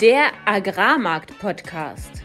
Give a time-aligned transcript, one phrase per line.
[0.00, 2.22] Der Agrarmarkt-Podcast.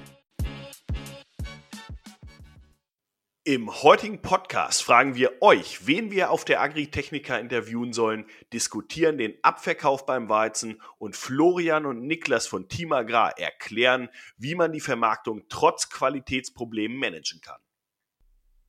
[3.43, 9.35] Im heutigen Podcast fragen wir euch, wen wir auf der Agritechnica interviewen sollen, diskutieren den
[9.43, 15.43] Abverkauf beim Weizen und Florian und Niklas von Team Agrar erklären, wie man die Vermarktung
[15.49, 17.59] trotz Qualitätsproblemen managen kann.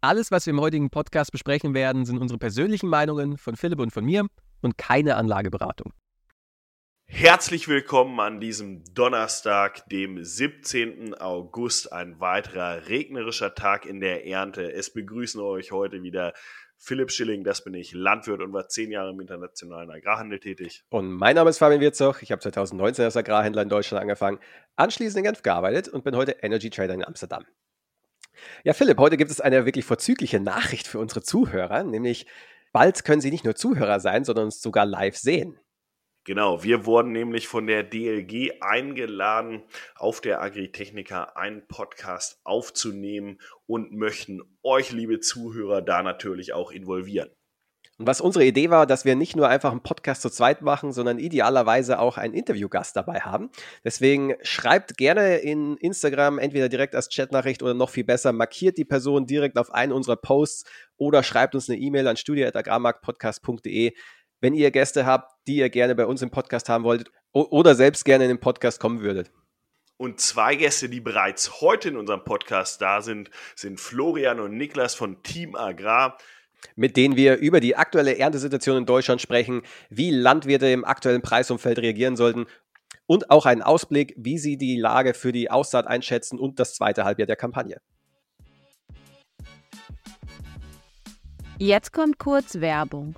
[0.00, 3.92] Alles, was wir im heutigen Podcast besprechen werden, sind unsere persönlichen Meinungen von Philipp und
[3.92, 4.26] von mir
[4.62, 5.92] und keine Anlageberatung.
[7.08, 11.14] Herzlich willkommen an diesem Donnerstag, dem 17.
[11.14, 14.72] August, ein weiterer regnerischer Tag in der Ernte.
[14.72, 16.34] Es begrüßen euch heute wieder
[16.78, 20.84] Philipp Schilling, das bin ich, Landwirt und war zehn Jahre im internationalen Agrarhandel tätig.
[20.90, 24.38] Und mein Name ist Fabian Wirzoch, ich habe 2019 als Agrarhändler in Deutschland angefangen,
[24.74, 27.44] anschließend in Genf gearbeitet und bin heute Energy Trader in Amsterdam.
[28.64, 32.26] Ja, Philipp, heute gibt es eine wirklich vorzügliche Nachricht für unsere Zuhörer, nämlich
[32.76, 35.58] bald können sie nicht nur Zuhörer sein, sondern uns sogar live sehen.
[36.26, 39.62] Genau, wir wurden nämlich von der DLG eingeladen,
[39.94, 47.30] auf der Agritechnica einen Podcast aufzunehmen und möchten euch, liebe Zuhörer, da natürlich auch involvieren.
[47.98, 50.92] Und was unsere Idee war, dass wir nicht nur einfach einen Podcast zu zweit machen,
[50.92, 53.50] sondern idealerweise auch einen Interviewgast dabei haben.
[53.84, 58.84] Deswegen schreibt gerne in Instagram entweder direkt als Chatnachricht oder noch viel besser, markiert die
[58.84, 63.92] Person direkt auf einen unserer Posts oder schreibt uns eine E-Mail an studio.agrarmarktpodcast.de
[64.40, 68.04] wenn ihr Gäste habt, die ihr gerne bei uns im Podcast haben wolltet oder selbst
[68.04, 69.30] gerne in den Podcast kommen würdet.
[69.98, 74.94] Und zwei Gäste, die bereits heute in unserem Podcast da sind, sind Florian und Niklas
[74.94, 76.18] von Team Agrar.
[76.74, 81.78] Mit denen wir über die aktuelle Erntesituation in Deutschland sprechen, wie Landwirte im aktuellen Preisumfeld
[81.78, 82.46] reagieren sollten
[83.06, 87.04] und auch einen Ausblick, wie sie die Lage für die Aussaat einschätzen und das zweite
[87.04, 87.80] Halbjahr der Kampagne.
[91.58, 93.16] Jetzt kommt kurz Werbung.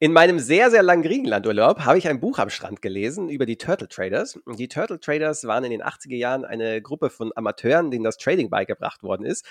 [0.00, 3.56] In meinem sehr, sehr langen Griechenlandurlaub habe ich ein Buch am Strand gelesen über die
[3.56, 4.38] Turtle Traders.
[4.58, 8.50] Die Turtle Traders waren in den 80er Jahren eine Gruppe von Amateuren, denen das Trading
[8.50, 9.46] beigebracht worden ist.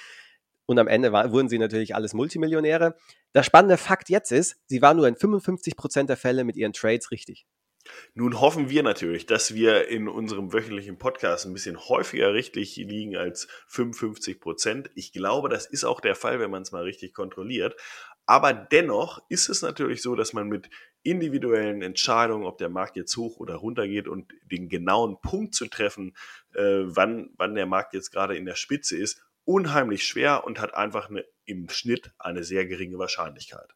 [0.66, 2.96] Und am Ende war, wurden sie natürlich alles Multimillionäre.
[3.34, 6.74] Der spannende Fakt jetzt ist, sie waren nur in 55 Prozent der Fälle mit ihren
[6.74, 7.46] Trades richtig.
[8.13, 13.18] Nun hoffen wir natürlich, dass wir in unserem wöchentlichen Podcast ein bisschen häufiger richtig liegen
[13.18, 14.90] als 55 Prozent.
[14.96, 17.75] Ich glaube, das ist auch der Fall, wenn man es mal richtig kontrolliert.
[18.25, 20.69] Aber dennoch ist es natürlich so, dass man mit
[21.03, 25.68] individuellen Entscheidungen, ob der Markt jetzt hoch oder runter geht und den genauen Punkt zu
[25.68, 26.16] treffen,
[26.53, 30.73] äh, wann, wann der Markt jetzt gerade in der Spitze ist, unheimlich schwer und hat
[30.73, 33.73] einfach eine, im Schnitt eine sehr geringe Wahrscheinlichkeit.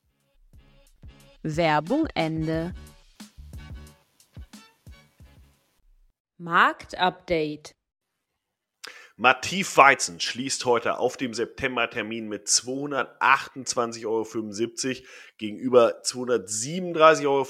[1.42, 2.72] Werbung Ende.
[6.38, 7.77] Marktupdate.
[9.20, 14.24] Mativ Weizen schließt heute auf dem Septembertermin mit 228,75 Euro
[15.38, 17.44] gegenüber 237,25 Euro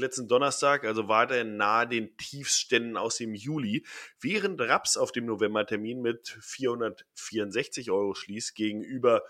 [0.00, 3.86] letzten Donnerstag, also weiterhin nahe den Tiefständen aus dem Juli,
[4.18, 9.22] während Raps auf dem Novembertermin mit 464 Euro schließt gegenüber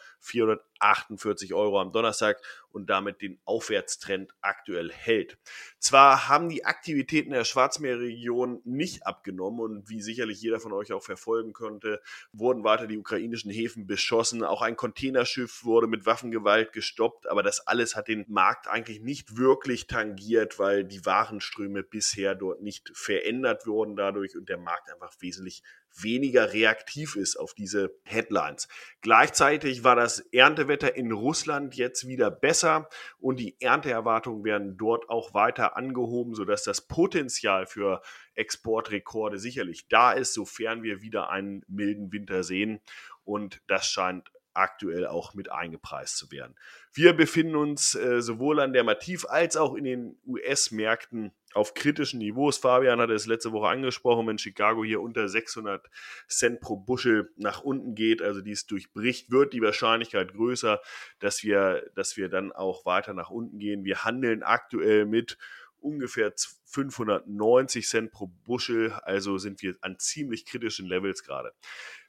[0.84, 2.40] 448 Euro am Donnerstag
[2.70, 5.38] und damit den Aufwärtstrend aktuell hält.
[5.78, 11.02] Zwar haben die Aktivitäten der Schwarzmeerregion nicht abgenommen und wie sicherlich jeder von euch auch
[11.02, 12.02] verfolgen konnte,
[12.32, 14.44] wurden weiter die ukrainischen Häfen beschossen.
[14.44, 19.36] Auch ein Containerschiff wurde mit Waffengewalt gestoppt, aber das alles hat den Markt eigentlich nicht
[19.36, 25.14] wirklich tangiert, weil die Warenströme bisher dort nicht verändert wurden dadurch und der Markt einfach
[25.20, 25.62] wesentlich
[26.00, 28.68] weniger reaktiv ist auf diese Headlines.
[29.00, 32.88] Gleichzeitig war das Erntewetter in Russland jetzt wieder besser
[33.18, 38.02] und die Ernteerwartungen werden dort auch weiter angehoben, sodass das Potenzial für
[38.34, 42.80] Exportrekorde sicherlich da ist, sofern wir wieder einen milden Winter sehen.
[43.24, 46.54] Und das scheint aktuell auch mit eingepreist zu werden.
[46.92, 52.18] Wir befinden uns äh, sowohl an der Mativ als auch in den US-Märkten auf kritischen
[52.18, 52.58] Niveaus.
[52.58, 55.88] Fabian hat es letzte Woche angesprochen, wenn Chicago hier unter 600
[56.28, 60.80] Cent pro Buschel nach unten geht, also dies durchbricht, wird die Wahrscheinlichkeit größer,
[61.20, 63.84] dass wir, dass wir dann auch weiter nach unten gehen.
[63.84, 65.38] Wir handeln aktuell mit
[65.78, 66.32] ungefähr
[66.64, 71.52] 590 Cent pro Buschel, also sind wir an ziemlich kritischen Levels gerade.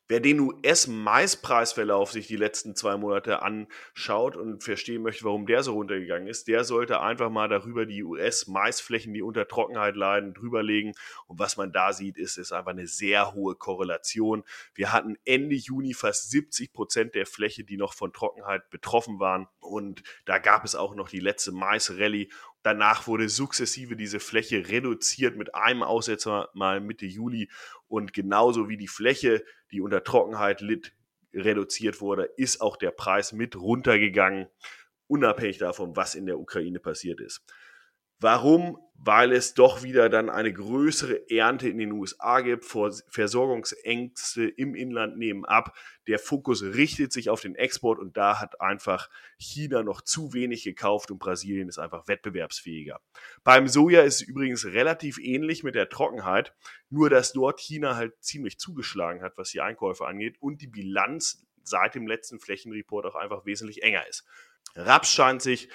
[0.08, 5.74] Wer den US-Maispreisverlauf sich die letzten zwei Monate anschaut und verstehen möchte, warum der so
[5.74, 10.94] runtergegangen ist, der sollte einfach mal darüber die US-Maisflächen, die unter Trockenheit leiden, drüberlegen.
[11.26, 14.44] Und was man da sieht, ist, ist einfach eine sehr hohe Korrelation.
[14.76, 19.48] Wir hatten Ende Juni fast 70 Prozent der Fläche, die noch von Trockenheit betroffen waren.
[19.60, 22.30] Und da gab es auch noch die letzte Mais-Rallye.
[22.66, 27.48] Danach wurde sukzessive diese Fläche reduziert mit einem Aussetzer mal Mitte Juli.
[27.88, 30.96] Und genauso wie die Fläche, die unter Trockenheit litt,
[31.32, 34.48] reduziert wurde, ist auch der Preis mit runtergegangen,
[35.06, 37.46] unabhängig davon, was in der Ukraine passiert ist.
[38.20, 38.78] Warum?
[38.98, 45.18] Weil es doch wieder dann eine größere Ernte in den USA gibt, Versorgungsängste im Inland
[45.18, 45.78] nehmen ab.
[46.08, 50.64] Der Fokus richtet sich auf den Export und da hat einfach China noch zu wenig
[50.64, 53.00] gekauft und Brasilien ist einfach wettbewerbsfähiger.
[53.44, 56.56] Beim Soja ist es übrigens relativ ähnlich mit der Trockenheit,
[56.90, 61.46] nur dass dort China halt ziemlich zugeschlagen hat, was die Einkäufe angeht und die Bilanz
[61.64, 64.26] seit dem letzten Flächenreport auch einfach wesentlich enger ist.
[64.76, 65.70] Raps scheint sich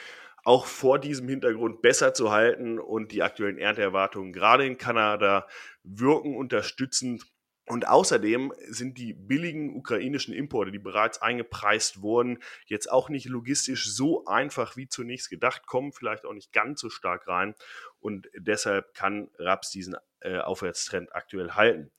[0.45, 5.47] auch vor diesem Hintergrund besser zu halten und die aktuellen Ernteerwartungen gerade in Kanada
[5.83, 7.25] wirken unterstützend.
[7.67, 13.89] Und außerdem sind die billigen ukrainischen Importe, die bereits eingepreist wurden, jetzt auch nicht logistisch
[13.93, 17.55] so einfach wie zunächst gedacht, kommen vielleicht auch nicht ganz so stark rein.
[18.01, 21.93] Und deshalb kann Raps diesen äh, Aufwärtstrend aktuell halten.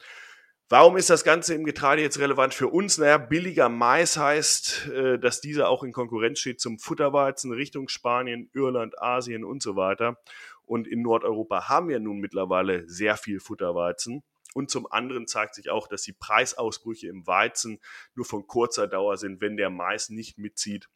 [0.72, 2.98] Warum ist das Ganze im Getreide jetzt relevant für uns?
[2.98, 8.50] Naja, billiger Mais heißt, äh, dass dieser auch in Konkurrenz steht zum Futterweizen Richtung Spanien,
[8.54, 10.18] Irland, Asien und so weiter.
[10.64, 14.24] Und in Nordeuropa haben wir nun mittlerweile sehr viel Futterweizen.
[14.54, 17.82] Und zum anderen zeigt sich auch, dass die Preisausbrüche im Weizen
[18.16, 20.88] nur von kurzer Dauer sind, wenn der Mais nicht mitzieht.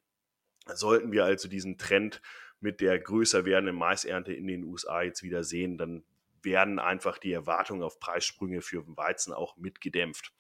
[0.67, 2.21] Sollten wir also diesen Trend
[2.61, 6.05] mit der größer werdenden Maisernte in den USA jetzt wieder sehen, dann
[6.45, 10.31] werden einfach die Erwartungen auf Preissprünge für Weizen auch mitgedämpft.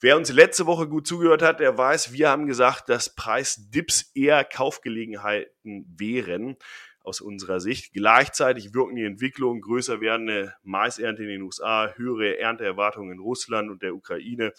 [0.00, 4.44] Wer uns letzte Woche gut zugehört hat, der weiß, wir haben gesagt, dass Preisdips eher
[4.44, 6.56] Kaufgelegenheiten wären
[7.04, 7.92] aus unserer Sicht.
[7.92, 13.82] Gleichzeitig wirken die Entwicklungen, größer werdende Maisernte in den USA, höhere Ernteerwartungen in Russland und
[13.82, 14.52] der Ukraine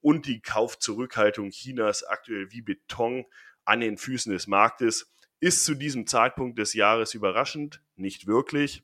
[0.00, 3.24] und die Kaufzurückhaltung Chinas aktuell wie Beton
[3.64, 8.82] an den Füßen des Marktes ist zu diesem Zeitpunkt des Jahres überraschend, nicht wirklich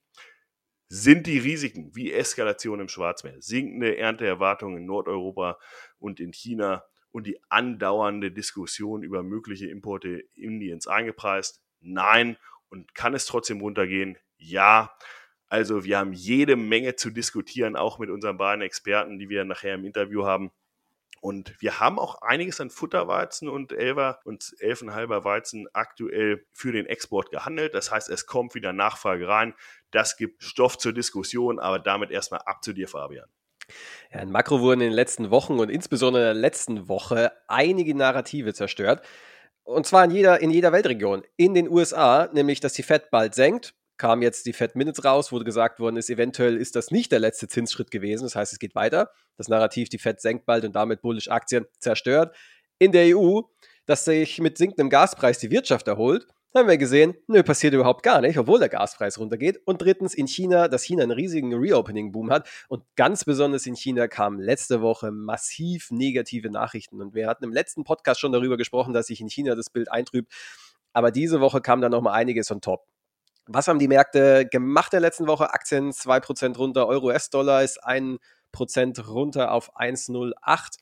[0.95, 5.59] sind die Risiken wie Eskalation im Schwarzmeer, sinkende Ernteerwartungen in Nordeuropa
[5.99, 11.65] und in China und die andauernde Diskussion über mögliche Importe Indiens eingepreist?
[11.81, 12.37] Nein.
[12.69, 14.19] Und kann es trotzdem runtergehen?
[14.37, 14.97] Ja.
[15.49, 19.75] Also wir haben jede Menge zu diskutieren, auch mit unseren beiden Experten, die wir nachher
[19.75, 20.53] im Interview haben.
[21.25, 26.85] Und wir haben auch einiges an Futterweizen und Elfer und Elfenhalber Weizen aktuell für den
[26.85, 27.73] Export gehandelt.
[27.73, 29.55] Das heißt, es kommt wieder Nachfrage rein.
[29.95, 33.29] Das gibt Stoff zur Diskussion, aber damit erstmal ab zu dir, Fabian.
[34.13, 37.95] Ja, in Makro wurden in den letzten Wochen und insbesondere in der letzten Woche einige
[37.95, 39.07] Narrative zerstört.
[39.63, 41.23] Und zwar in jeder, in jeder Weltregion.
[41.37, 45.31] In den USA, nämlich, dass die Fed bald senkt, kam jetzt die Fed Minutes raus,
[45.31, 48.25] wurde gesagt worden ist, eventuell ist das nicht der letzte Zinsschritt gewesen.
[48.25, 49.13] Das heißt, es geht weiter.
[49.37, 52.35] Das Narrativ, die Fed senkt bald und damit bullish Aktien zerstört.
[52.81, 53.43] In der EU,
[53.87, 56.27] dass sich mit sinkendem Gaspreis die Wirtschaft erholt,
[56.61, 59.61] haben wir gesehen, nö, passiert überhaupt gar nicht, obwohl der Gaspreis runtergeht.
[59.65, 62.49] Und drittens in China, dass China einen riesigen Reopening-Boom hat.
[62.69, 67.01] Und ganz besonders in China kamen letzte Woche massiv negative Nachrichten.
[67.01, 69.91] Und wir hatten im letzten Podcast schon darüber gesprochen, dass sich in China das Bild
[69.91, 70.33] eintrübt.
[70.93, 72.87] Aber diese Woche kam dann nochmal einiges on top.
[73.47, 75.53] Was haben die Märkte gemacht der letzten Woche?
[75.53, 78.19] Aktien 2% runter, Euro-US-Dollar ist 1%
[79.07, 80.79] runter auf 1,08.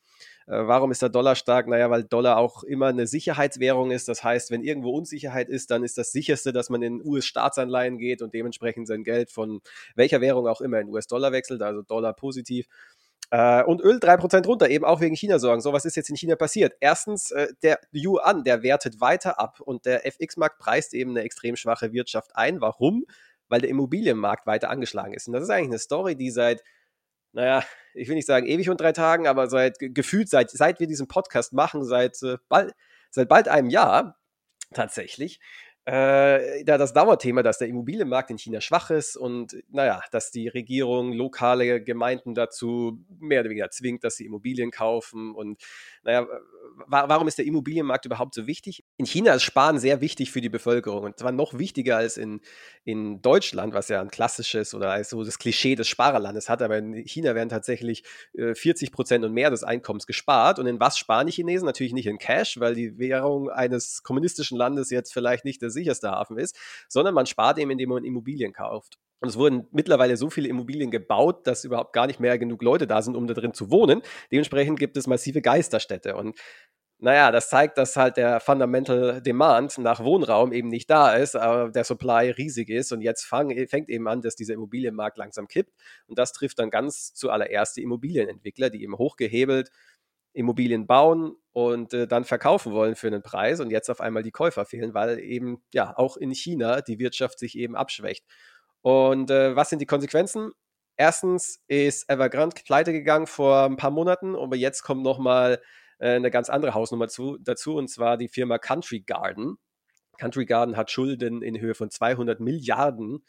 [0.47, 1.69] Äh, warum ist der Dollar stark?
[1.69, 4.09] Naja, weil Dollar auch immer eine Sicherheitswährung ist.
[4.09, 8.23] Das heißt, wenn irgendwo Unsicherheit ist, dann ist das sicherste, dass man in US-Staatsanleihen geht
[8.23, 9.61] und dementsprechend sein Geld von
[9.95, 12.67] welcher Währung auch immer in US-Dollar wechselt, also Dollar positiv.
[13.33, 15.63] Äh, und Öl 3% runter, eben auch wegen China-Sorgen.
[15.63, 16.75] So, was ist jetzt in China passiert?
[16.81, 21.57] Erstens, äh, der Yuan, der wertet weiter ab und der FX-Markt preist eben eine extrem
[21.57, 22.61] schwache Wirtschaft ein.
[22.61, 23.07] Warum?
[23.49, 25.29] Weil der Immobilienmarkt weiter angeschlagen ist.
[25.29, 26.63] Und das ist eigentlich eine Story, die seit,
[27.33, 30.87] naja, ich will nicht sagen ewig und drei Tagen, aber seit gefühlt, seit, seit wir
[30.87, 32.75] diesen Podcast machen, seit, äh, bald,
[33.11, 34.19] seit bald einem Jahr
[34.73, 35.41] tatsächlich,
[35.85, 40.49] äh, da das Dauerthema, dass der Immobilienmarkt in China schwach ist und naja, dass die
[40.49, 45.61] Regierung lokale Gemeinden dazu mehr oder weniger zwingt, dass sie Immobilien kaufen und
[46.05, 46.27] naja,
[46.87, 48.85] warum ist der Immobilienmarkt überhaupt so wichtig?
[48.97, 52.41] In China ist Sparen sehr wichtig für die Bevölkerung und zwar noch wichtiger als in,
[52.85, 56.63] in Deutschland, was ja ein klassisches oder so das Klischee des Sparerlandes hat.
[56.63, 60.59] Aber in China werden tatsächlich äh, 40 Prozent und mehr des Einkommens gespart.
[60.59, 61.67] Und in was sparen die Chinesen?
[61.67, 66.11] Natürlich nicht in Cash, weil die Währung eines kommunistischen Landes jetzt vielleicht nicht der sicherste
[66.11, 66.57] Hafen ist,
[66.89, 68.99] sondern man spart eben, indem man Immobilien kauft.
[69.21, 72.89] Und es wurden mittlerweile so viele Immobilien gebaut, dass überhaupt gar nicht mehr genug Leute
[72.89, 74.03] da sind, um da drin zu wohnen.
[74.33, 76.17] Dementsprechend gibt es massive Geisterstädte.
[76.17, 76.37] Und
[76.99, 81.71] naja, das zeigt, dass halt der Fundamental Demand nach Wohnraum eben nicht da ist, aber
[81.71, 82.93] der Supply riesig ist.
[82.93, 85.73] Und jetzt fang, fängt eben an, dass dieser Immobilienmarkt langsam kippt.
[86.07, 89.71] Und das trifft dann ganz zuallererst die Immobilienentwickler, die eben hochgehebelt
[90.33, 94.31] Immobilien bauen und äh, dann verkaufen wollen für einen Preis und jetzt auf einmal die
[94.31, 98.25] Käufer fehlen, weil eben ja auch in China die Wirtschaft sich eben abschwächt.
[98.81, 100.53] Und äh, was sind die Konsequenzen?
[100.97, 105.61] Erstens ist Evergrande pleite gegangen vor ein paar Monaten, aber jetzt kommt nochmal
[105.99, 109.57] äh, eine ganz andere Hausnummer zu, dazu, und zwar die Firma Country Garden.
[110.19, 113.25] Country Garden hat Schulden in Höhe von 200 Milliarden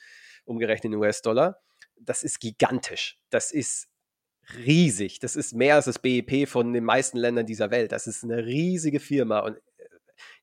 [0.45, 1.61] umgerechnet in US-Dollar.
[1.99, 3.19] Das ist gigantisch.
[3.29, 3.87] Das ist
[4.65, 5.19] riesig.
[5.19, 7.91] Das ist mehr als das BIP von den meisten Ländern dieser Welt.
[7.91, 9.57] Das ist eine riesige Firma und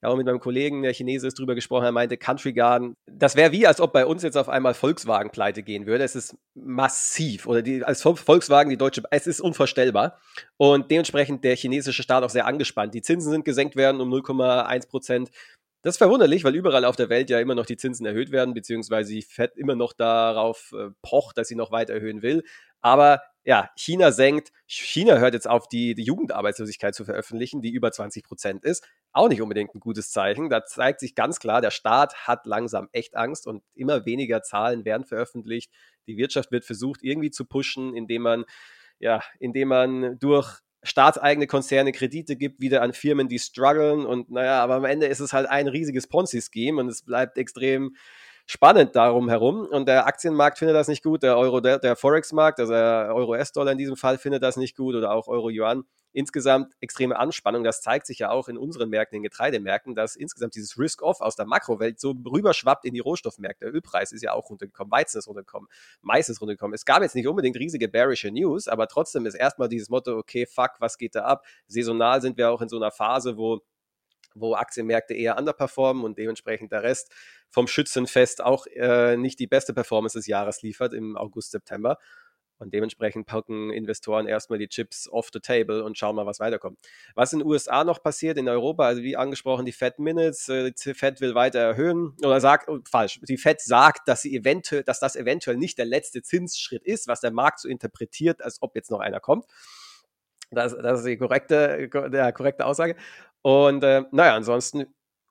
[0.02, 3.36] ja auch mit meinem Kollegen, der Chinese ist, drüber gesprochen, er meinte, Country Garden, das
[3.36, 6.04] wäre wie, als ob bei uns jetzt auf einmal Volkswagen pleite gehen würde.
[6.04, 7.46] Es ist massiv.
[7.46, 10.18] Oder die, als Volkswagen, die deutsche, es ist unvorstellbar.
[10.56, 12.94] Und dementsprechend der chinesische Staat auch sehr angespannt.
[12.94, 15.30] Die Zinsen sind gesenkt werden um 0,1 Prozent.
[15.82, 18.52] Das ist verwunderlich, weil überall auf der Welt ja immer noch die Zinsen erhöht werden,
[18.52, 22.44] beziehungsweise die FED immer noch darauf äh, pocht, dass sie noch weiter erhöhen will.
[22.80, 27.90] Aber ja, China senkt, China hört jetzt auf, die, die Jugendarbeitslosigkeit zu veröffentlichen, die über
[27.90, 28.86] 20 Prozent ist.
[29.12, 30.50] Auch nicht unbedingt ein gutes Zeichen.
[30.50, 34.84] Da zeigt sich ganz klar, der Staat hat langsam echt Angst und immer weniger Zahlen
[34.84, 35.72] werden veröffentlicht.
[36.06, 38.44] Die Wirtschaft wird versucht, irgendwie zu pushen, indem man,
[38.98, 44.04] ja, indem man durch staatseigene Konzerne Kredite gibt, wieder an Firmen, die strugglen.
[44.04, 47.96] Und naja, aber am Ende ist es halt ein riesiges Ponzi-Scheme und es bleibt extrem
[48.50, 49.60] spannend darum herum.
[49.60, 53.70] Und der Aktienmarkt findet das nicht gut, der Euro, der, der Forex-Markt, also der Euro-US-Dollar
[53.70, 55.84] in diesem Fall findet das nicht gut oder auch Euro-Yuan.
[56.12, 57.62] Insgesamt extreme Anspannung.
[57.62, 61.36] Das zeigt sich ja auch in unseren Märkten, in Getreidemärkten, dass insgesamt dieses Risk-Off aus
[61.36, 63.66] der Makrowelt so rüberschwappt in die Rohstoffmärkte.
[63.66, 65.68] Der Ölpreis ist ja auch runtergekommen, Weizen ist runtergekommen,
[66.02, 66.74] Mais ist runtergekommen.
[66.74, 70.44] Es gab jetzt nicht unbedingt riesige bearische News, aber trotzdem ist erstmal dieses Motto, okay,
[70.46, 71.44] fuck, was geht da ab?
[71.68, 73.60] Saisonal sind wir auch in so einer Phase, wo
[74.34, 77.12] wo Aktienmärkte eher underperformen und dementsprechend der Rest
[77.50, 81.98] vom Schützenfest auch äh, nicht die beste Performance des Jahres liefert im August, September.
[82.60, 86.78] Und dementsprechend packen Investoren erstmal die Chips off the table und schauen mal, was weiterkommt.
[87.14, 90.70] Was in den USA noch passiert, in Europa, also wie angesprochen, die Fed Minutes, äh,
[90.72, 94.84] die Fed will weiter erhöhen oder sagt, oh, falsch, die Fed sagt, dass sie eventuell,
[94.84, 98.76] dass das eventuell nicht der letzte Zinsschritt ist, was der Markt so interpretiert, als ob
[98.76, 99.46] jetzt noch einer kommt.
[100.50, 102.96] Das, das ist die korrekte, der korrekte Aussage.
[103.42, 104.86] Und äh, naja, ansonsten,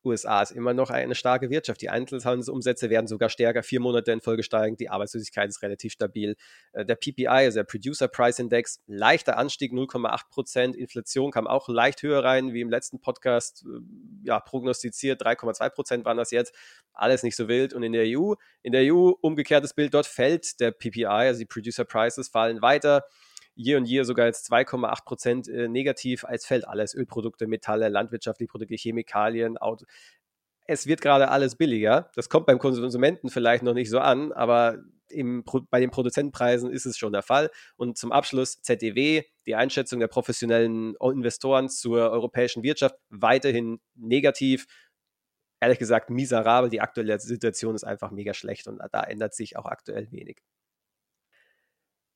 [0.05, 1.81] USA ist immer noch eine starke Wirtschaft.
[1.81, 4.77] Die Einzelhandelsumsätze werden sogar stärker, vier Monate in Folge steigen.
[4.77, 6.35] Die Arbeitslosigkeit ist relativ stabil.
[6.71, 10.75] Äh, der PPI, also der Producer Price Index, leichter Anstieg, 0,8 Prozent.
[10.75, 13.79] Inflation kam auch leicht höher rein, wie im letzten Podcast äh,
[14.23, 15.21] ja, prognostiziert.
[15.21, 16.55] 3,2 Prozent waren das jetzt.
[16.93, 17.73] Alles nicht so wild.
[17.73, 21.45] Und in der EU, in der EU umgekehrtes Bild, dort fällt der PPI, also die
[21.45, 23.05] Producer Prices fallen weiter
[23.59, 26.23] year und year sogar jetzt 2,8 Prozent äh, negativ.
[26.25, 29.85] als fällt alles: Ölprodukte, Metalle, landwirtschaftliche Produkte, Chemikalien, Auto.
[30.67, 32.11] Es wird gerade alles billiger.
[32.15, 34.77] Das kommt beim Konsumenten vielleicht noch nicht so an, aber
[35.09, 37.49] im, bei den Produzentenpreisen ist es schon der Fall.
[37.75, 44.67] Und zum Abschluss ZDW, die Einschätzung der professionellen Investoren zur europäischen Wirtschaft weiterhin negativ.
[45.59, 46.69] Ehrlich gesagt, miserabel.
[46.69, 50.41] Die aktuelle Situation ist einfach mega schlecht und da ändert sich auch aktuell wenig.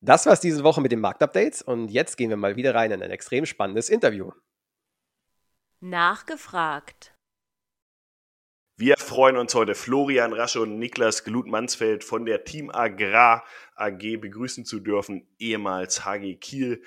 [0.05, 2.91] Das war es diese Woche mit den Marktupdates und jetzt gehen wir mal wieder rein
[2.91, 4.31] in ein extrem spannendes Interview.
[5.79, 7.15] Nachgefragt.
[8.75, 13.45] Wir freuen uns heute, Florian Rasche und Niklas Glut-Mansfeld von der Team Agrar
[13.75, 16.83] AG begrüßen zu dürfen, ehemals HG Kiel.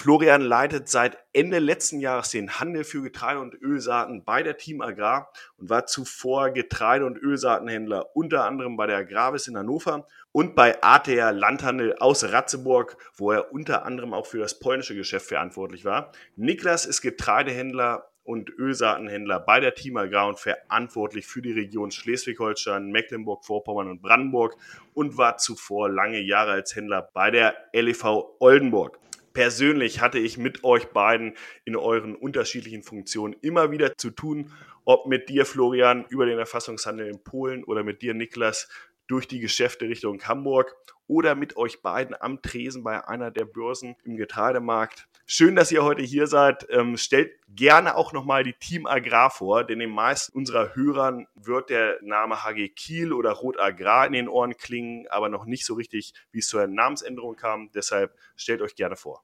[0.00, 4.80] Florian leitet seit Ende letzten Jahres den Handel für Getreide und Ölsaaten bei der Team
[4.80, 10.54] Agrar und war zuvor Getreide- und Ölsaatenhändler unter anderem bei der Agravis in Hannover und
[10.54, 15.84] bei ATR Landhandel aus Ratzeburg, wo er unter anderem auch für das polnische Geschäft verantwortlich
[15.84, 16.12] war.
[16.36, 22.92] Niklas ist Getreidehändler und Ölsaatenhändler bei der Team Agrar und verantwortlich für die Region Schleswig-Holstein,
[22.92, 24.54] Mecklenburg-Vorpommern und Brandenburg
[24.94, 28.04] und war zuvor lange Jahre als Händler bei der LEV
[28.38, 29.00] Oldenburg.
[29.38, 34.52] Persönlich hatte ich mit euch beiden in euren unterschiedlichen Funktionen immer wieder zu tun,
[34.84, 38.68] ob mit dir, Florian, über den Erfassungshandel in Polen oder mit dir, Niklas,
[39.06, 40.74] durch die Geschäfte Richtung Hamburg
[41.06, 45.06] oder mit euch beiden am Tresen bei einer der Börsen im Getreidemarkt.
[45.24, 46.66] Schön, dass ihr heute hier seid.
[46.70, 51.70] Ähm, stellt gerne auch nochmal die Team Agrar vor, denn den meisten unserer Hörern wird
[51.70, 55.74] der Name HG Kiel oder Rot Agrar in den Ohren klingen, aber noch nicht so
[55.74, 57.70] richtig, wie es zur Namensänderung kam.
[57.70, 59.22] Deshalb stellt euch gerne vor.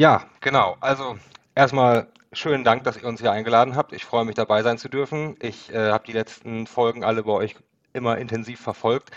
[0.00, 0.78] Ja, genau.
[0.80, 1.18] Also
[1.54, 3.92] erstmal schönen Dank, dass ihr uns hier eingeladen habt.
[3.92, 5.36] Ich freue mich dabei sein zu dürfen.
[5.40, 7.54] Ich äh, habe die letzten Folgen alle bei euch
[7.92, 9.10] immer intensiv verfolgt.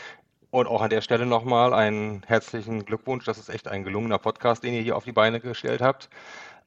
[0.52, 3.26] und auch an der Stelle nochmal einen herzlichen Glückwunsch.
[3.26, 6.10] Das ist echt ein gelungener Podcast, den ihr hier auf die Beine gestellt habt.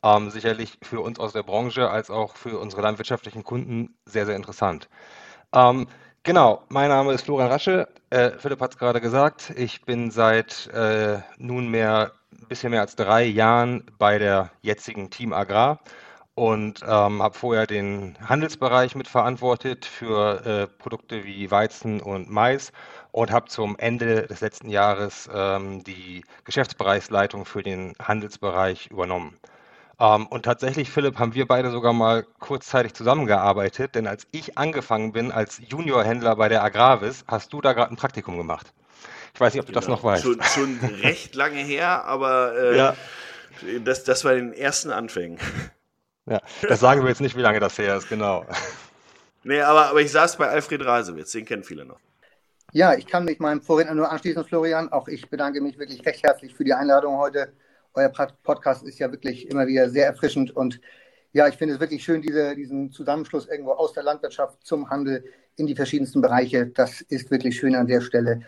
[0.02, 4.37] Ähm, sicherlich für uns aus der Branche als auch für unsere landwirtschaftlichen Kunden sehr, sehr
[4.37, 4.88] interessant.
[5.54, 5.88] Ähm,
[6.23, 7.88] genau, mein Name ist Florian Rasche.
[8.11, 9.52] Äh, Philipp hat es gerade gesagt.
[9.56, 15.33] Ich bin seit äh, nunmehr ein bisschen mehr als drei Jahren bei der jetzigen Team
[15.33, 15.80] Agrar
[16.35, 22.73] und ähm, habe vorher den Handelsbereich mitverantwortet für äh, Produkte wie Weizen und Mais
[23.11, 29.38] und habe zum Ende des letzten Jahres ähm, die Geschäftsbereichsleitung für den Handelsbereich übernommen.
[29.99, 35.12] Ähm, und tatsächlich, Philipp, haben wir beide sogar mal kurzzeitig zusammengearbeitet, denn als ich angefangen
[35.12, 38.73] bin als Juniorhändler bei der Agravis, hast du da gerade ein Praktikum gemacht.
[39.36, 39.80] Ich weiß nicht, ob du genau.
[39.80, 40.22] das noch weißt.
[40.22, 42.96] Schon, schon recht lange her, aber äh, ja.
[43.84, 45.38] das, das war den ersten Anfängen.
[46.28, 48.44] Ja, das sagen wir jetzt nicht, wie lange das her ist, genau.
[49.44, 52.00] Nee, aber, aber ich saß bei Alfred Rasewitz, den kennen viele noch.
[52.72, 54.90] Ja, ich kann mich meinem Vorredner nur anschließen, Florian.
[54.90, 57.52] Auch ich bedanke mich wirklich recht herzlich für die Einladung heute.
[57.94, 60.80] Euer Podcast ist ja wirklich immer wieder sehr erfrischend und
[61.32, 65.22] ja, ich finde es wirklich schön, diese, diesen Zusammenschluss irgendwo aus der Landwirtschaft zum Handel
[65.54, 66.66] in die verschiedensten Bereiche.
[66.66, 68.42] Das ist wirklich schön an der Stelle.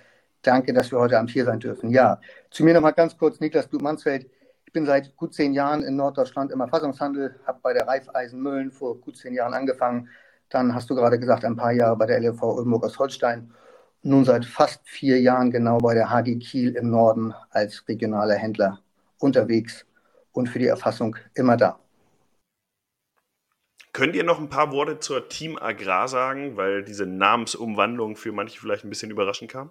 [0.49, 1.91] Danke, dass wir heute Abend hier sein dürfen.
[1.91, 4.31] Ja, zu mir nochmal ganz kurz, Niklas Blut-Mansfeld.
[4.65, 8.71] Ich bin seit gut zehn Jahren in Norddeutschland im Erfassungshandel, habe bei der Raiffeisen Mühlen
[8.71, 10.09] vor gut zehn Jahren angefangen.
[10.49, 13.53] Dann hast du gerade gesagt, ein paar Jahre bei der LV Ulmburg aus Holstein.
[14.01, 18.81] Nun seit fast vier Jahren genau bei der HG Kiel im Norden als regionaler Händler
[19.19, 19.85] unterwegs
[20.33, 21.79] und für die Erfassung immer da.
[23.93, 28.59] Könnt ihr noch ein paar Worte zur Team Agrar sagen, weil diese Namensumwandlung für manche
[28.59, 29.71] vielleicht ein bisschen überraschend kam?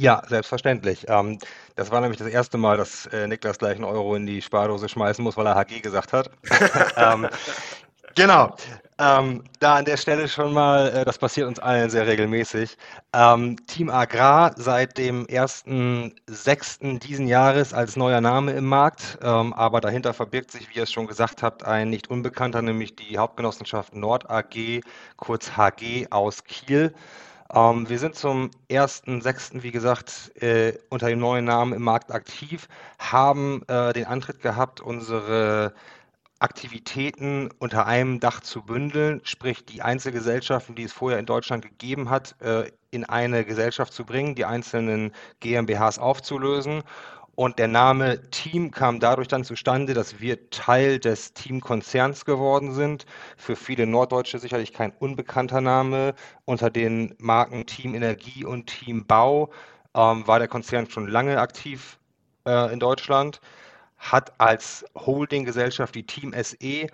[0.00, 1.04] Ja, selbstverständlich.
[1.08, 1.38] Ähm,
[1.74, 4.88] das war nämlich das erste Mal, dass äh, Niklas gleich einen Euro in die Spardose
[4.88, 6.30] schmeißen muss, weil er HG gesagt hat.
[6.96, 7.28] ähm,
[8.14, 8.56] genau.
[8.98, 12.78] Ähm, da an der Stelle schon mal, äh, das passiert uns allen sehr regelmäßig.
[13.12, 16.98] Ähm, Team Agrar seit dem 1.6.
[17.00, 20.92] diesen Jahres als neuer Name im Markt, ähm, aber dahinter verbirgt sich, wie ihr es
[20.92, 24.80] schon gesagt habt, ein nicht unbekannter, nämlich die Hauptgenossenschaft Nord AG,
[25.18, 26.94] kurz HG aus Kiel.
[27.52, 32.68] Ähm, wir sind zum 1.6., wie gesagt, äh, unter dem neuen Namen im Markt aktiv,
[32.98, 35.74] haben äh, den Antritt gehabt, unsere
[36.38, 42.08] Aktivitäten unter einem Dach zu bündeln, sprich die Einzelgesellschaften, die es vorher in Deutschland gegeben
[42.08, 46.82] hat, äh, in eine Gesellschaft zu bringen, die einzelnen GmbHs aufzulösen
[47.40, 53.06] und der Name Team kam dadurch dann zustande, dass wir Teil des Teamkonzerns geworden sind.
[53.38, 56.14] Für viele Norddeutsche sicherlich kein unbekannter Name.
[56.44, 59.48] Unter den Marken Team Energie und Team Bau
[59.94, 61.98] ähm, war der Konzern schon lange aktiv
[62.44, 63.40] äh, in Deutschland,
[63.96, 66.88] hat als Holdinggesellschaft die Team SE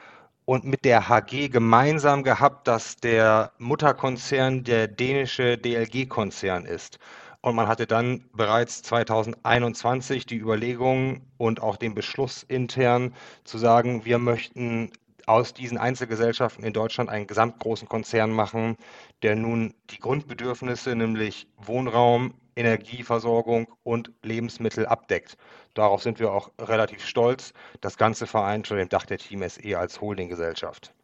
[0.45, 7.01] und mit der HG gemeinsam gehabt, dass der Mutterkonzern der dänische DLG-Konzern ist.
[7.47, 14.05] Und man hatte dann bereits 2021 die Überlegung und auch den Beschluss intern zu sagen,
[14.05, 14.91] wir möchten
[15.27, 18.77] aus diesen Einzelgesellschaften in Deutschland einen gesamtgroßen Konzern machen,
[19.23, 25.37] der nun die Grundbedürfnisse, nämlich Wohnraum, Energieversorgung und Lebensmittel abdeckt.
[25.75, 27.53] Darauf sind wir auch relativ stolz.
[27.81, 30.96] Das Ganze vereint unter dem Dach der Team SE als Holdinggesellschaft.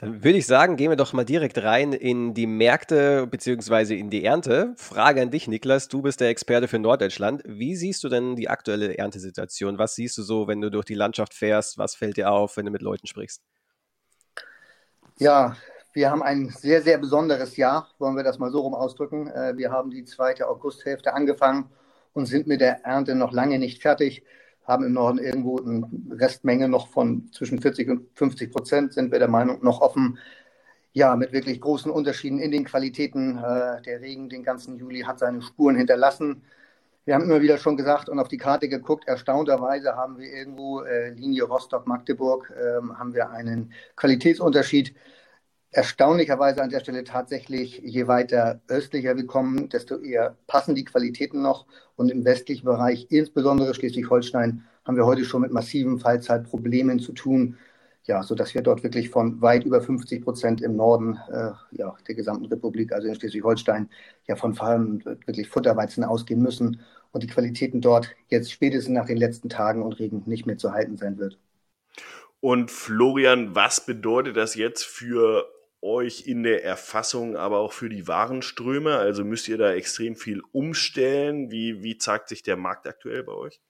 [0.00, 3.98] Dann würde ich sagen, gehen wir doch mal direkt rein in die Märkte bzw.
[3.98, 4.72] in die Ernte.
[4.76, 5.88] Frage an dich, Niklas.
[5.88, 7.42] Du bist der Experte für Norddeutschland.
[7.44, 9.76] Wie siehst du denn die aktuelle Erntesituation?
[9.76, 11.76] Was siehst du so, wenn du durch die Landschaft fährst?
[11.76, 13.42] Was fällt dir auf, wenn du mit Leuten sprichst?
[15.18, 15.54] Ja,
[15.92, 19.28] wir haben ein sehr, sehr besonderes Jahr, wollen wir das mal so rum ausdrücken.
[19.28, 21.68] Äh, wir haben die zweite Augusthälfte angefangen
[22.14, 24.24] und sind mit der Ernte noch lange nicht fertig
[24.70, 29.18] haben im Norden irgendwo eine Restmenge noch von zwischen 40 und 50 Prozent, sind wir
[29.18, 30.18] der Meinung, noch offen.
[30.92, 33.38] Ja, mit wirklich großen Unterschieden in den Qualitäten.
[33.38, 36.42] Äh, der Regen den ganzen Juli hat seine Spuren hinterlassen.
[37.04, 40.82] Wir haben immer wieder schon gesagt und auf die Karte geguckt, erstaunterweise haben wir irgendwo
[40.82, 44.94] äh, Linie Rostock-Magdeburg, äh, haben wir einen Qualitätsunterschied
[45.72, 51.42] erstaunlicherweise an der Stelle tatsächlich, je weiter östlicher wir kommen, desto eher passen die Qualitäten
[51.42, 51.66] noch.
[51.96, 57.58] Und im westlichen Bereich, insbesondere Schleswig-Holstein, haben wir heute schon mit massiven Fallzeitproblemen zu tun.
[58.04, 62.14] Ja, sodass wir dort wirklich von weit über 50 Prozent im Norden äh, ja, der
[62.14, 63.90] gesamten Republik, also in Schleswig-Holstein,
[64.26, 64.78] ja von vor
[65.26, 66.80] wirklich Futterweizen ausgehen müssen
[67.12, 70.72] und die Qualitäten dort jetzt spätestens nach den letzten Tagen und Regen nicht mehr zu
[70.72, 71.38] halten sein wird.
[72.40, 75.46] Und Florian, was bedeutet das jetzt für
[75.82, 78.96] euch in der Erfassung, aber auch für die Warenströme?
[78.96, 81.50] Also müsst ihr da extrem viel umstellen?
[81.50, 83.60] Wie, wie zeigt sich der Markt aktuell bei euch?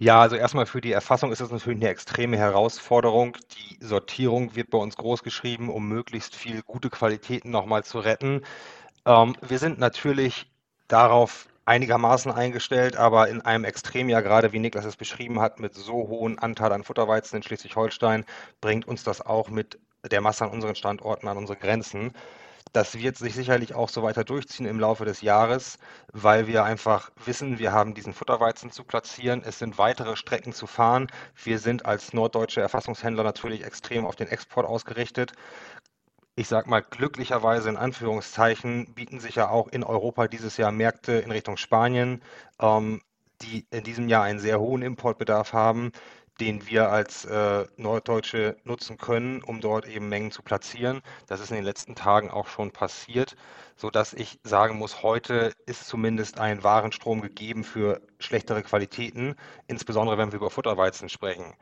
[0.00, 3.36] Ja, also erstmal für die Erfassung ist das natürlich eine extreme Herausforderung.
[3.56, 8.42] Die Sortierung wird bei uns groß geschrieben, um möglichst viel gute Qualitäten nochmal zu retten.
[9.04, 10.46] Ähm, wir sind natürlich
[10.86, 16.08] darauf einigermaßen eingestellt, aber in einem Extremjahr, gerade wie Niklas es beschrieben hat, mit so
[16.08, 18.24] hohen Anteil an Futterweizen in Schleswig-Holstein,
[18.60, 19.78] bringt uns das auch mit
[20.08, 22.12] der Masse an unseren Standorten an unsere Grenzen.
[22.72, 25.78] Das wird sich sicherlich auch so weiter durchziehen im Laufe des Jahres,
[26.12, 29.42] weil wir einfach wissen, wir haben diesen Futterweizen zu platzieren.
[29.44, 31.06] Es sind weitere Strecken zu fahren.
[31.42, 35.32] Wir sind als norddeutsche Erfassungshändler natürlich extrem auf den Export ausgerichtet
[36.38, 41.14] ich sag mal, glücklicherweise in Anführungszeichen bieten sich ja auch in Europa dieses Jahr Märkte
[41.14, 42.22] in Richtung Spanien,
[42.60, 43.02] ähm,
[43.42, 45.90] die in diesem Jahr einen sehr hohen Importbedarf haben,
[46.40, 51.02] den wir als äh, Norddeutsche nutzen können, um dort eben Mengen zu platzieren.
[51.26, 53.36] Das ist in den letzten Tagen auch schon passiert,
[53.76, 59.34] sodass ich sagen muss, heute ist zumindest ein Warenstrom gegeben für schlechtere Qualitäten,
[59.66, 61.54] insbesondere wenn wir über Futterweizen sprechen.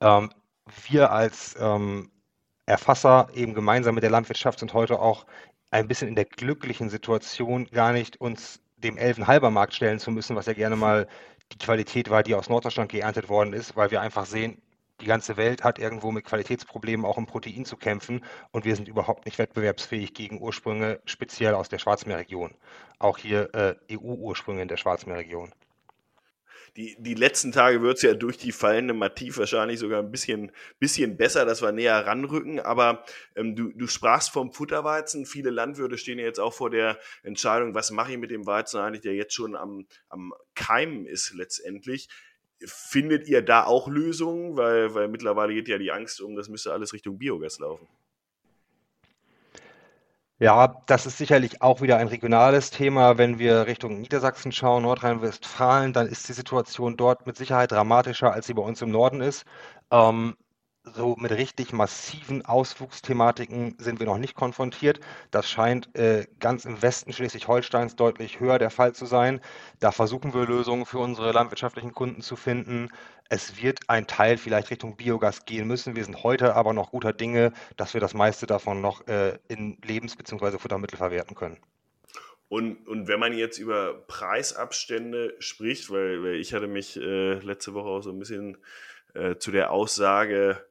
[0.00, 0.30] Ähm,
[0.88, 2.10] wir als ähm,
[2.66, 5.26] Erfasser eben gemeinsam mit der Landwirtschaft sind heute auch
[5.70, 10.46] ein bisschen in der glücklichen Situation, gar nicht uns dem Elfenhalbermarkt stellen zu müssen, was
[10.46, 11.08] ja gerne mal
[11.52, 14.60] die Qualität war, die aus Norddeutschland geerntet worden ist, weil wir einfach sehen,
[15.00, 18.86] die ganze Welt hat irgendwo mit Qualitätsproblemen auch im Protein zu kämpfen und wir sind
[18.86, 22.54] überhaupt nicht wettbewerbsfähig gegen Ursprünge speziell aus der Schwarzmeerregion.
[23.00, 25.52] Auch hier äh, EU-Ursprünge in der Schwarzmeerregion
[26.76, 30.52] die, die letzten Tage wird es ja durch die fallende Mativ wahrscheinlich sogar ein bisschen,
[30.78, 32.60] bisschen besser, dass wir näher ranrücken.
[32.60, 33.04] Aber
[33.36, 35.26] ähm, du, du sprachst vom Futterweizen.
[35.26, 38.80] Viele Landwirte stehen ja jetzt auch vor der Entscheidung, was mache ich mit dem Weizen
[38.80, 42.08] eigentlich, der jetzt schon am, am Keimen ist letztendlich.
[42.64, 44.56] Findet ihr da auch Lösungen?
[44.56, 47.88] Weil, weil mittlerweile geht ja die Angst um, das müsste alles Richtung Biogas laufen.
[50.42, 53.16] Ja, das ist sicherlich auch wieder ein regionales Thema.
[53.16, 58.48] Wenn wir Richtung Niedersachsen schauen, Nordrhein-Westfalen, dann ist die Situation dort mit Sicherheit dramatischer, als
[58.48, 59.44] sie bei uns im Norden ist.
[59.92, 60.36] Ähm,
[60.84, 65.00] so mit richtig massiven Auswuchsthematiken sind wir noch nicht konfrontiert.
[65.30, 69.40] Das scheint äh, ganz im Westen Schleswig-Holsteins deutlich höher der Fall zu sein.
[69.78, 72.88] Da versuchen wir Lösungen für unsere landwirtschaftlichen Kunden zu finden.
[73.28, 75.94] Es wird ein Teil vielleicht Richtung Biogas gehen müssen.
[75.94, 79.78] Wir sind heute aber noch guter Dinge, dass wir das meiste davon noch äh, in
[79.84, 80.58] Lebens- bzw.
[80.58, 81.58] Futtermittel verwerten können.
[82.48, 87.72] Und, und wenn man jetzt über Preisabstände spricht, weil, weil ich hatte mich äh, letzte
[87.72, 88.58] Woche auch so ein bisschen
[89.14, 90.62] äh, zu der Aussage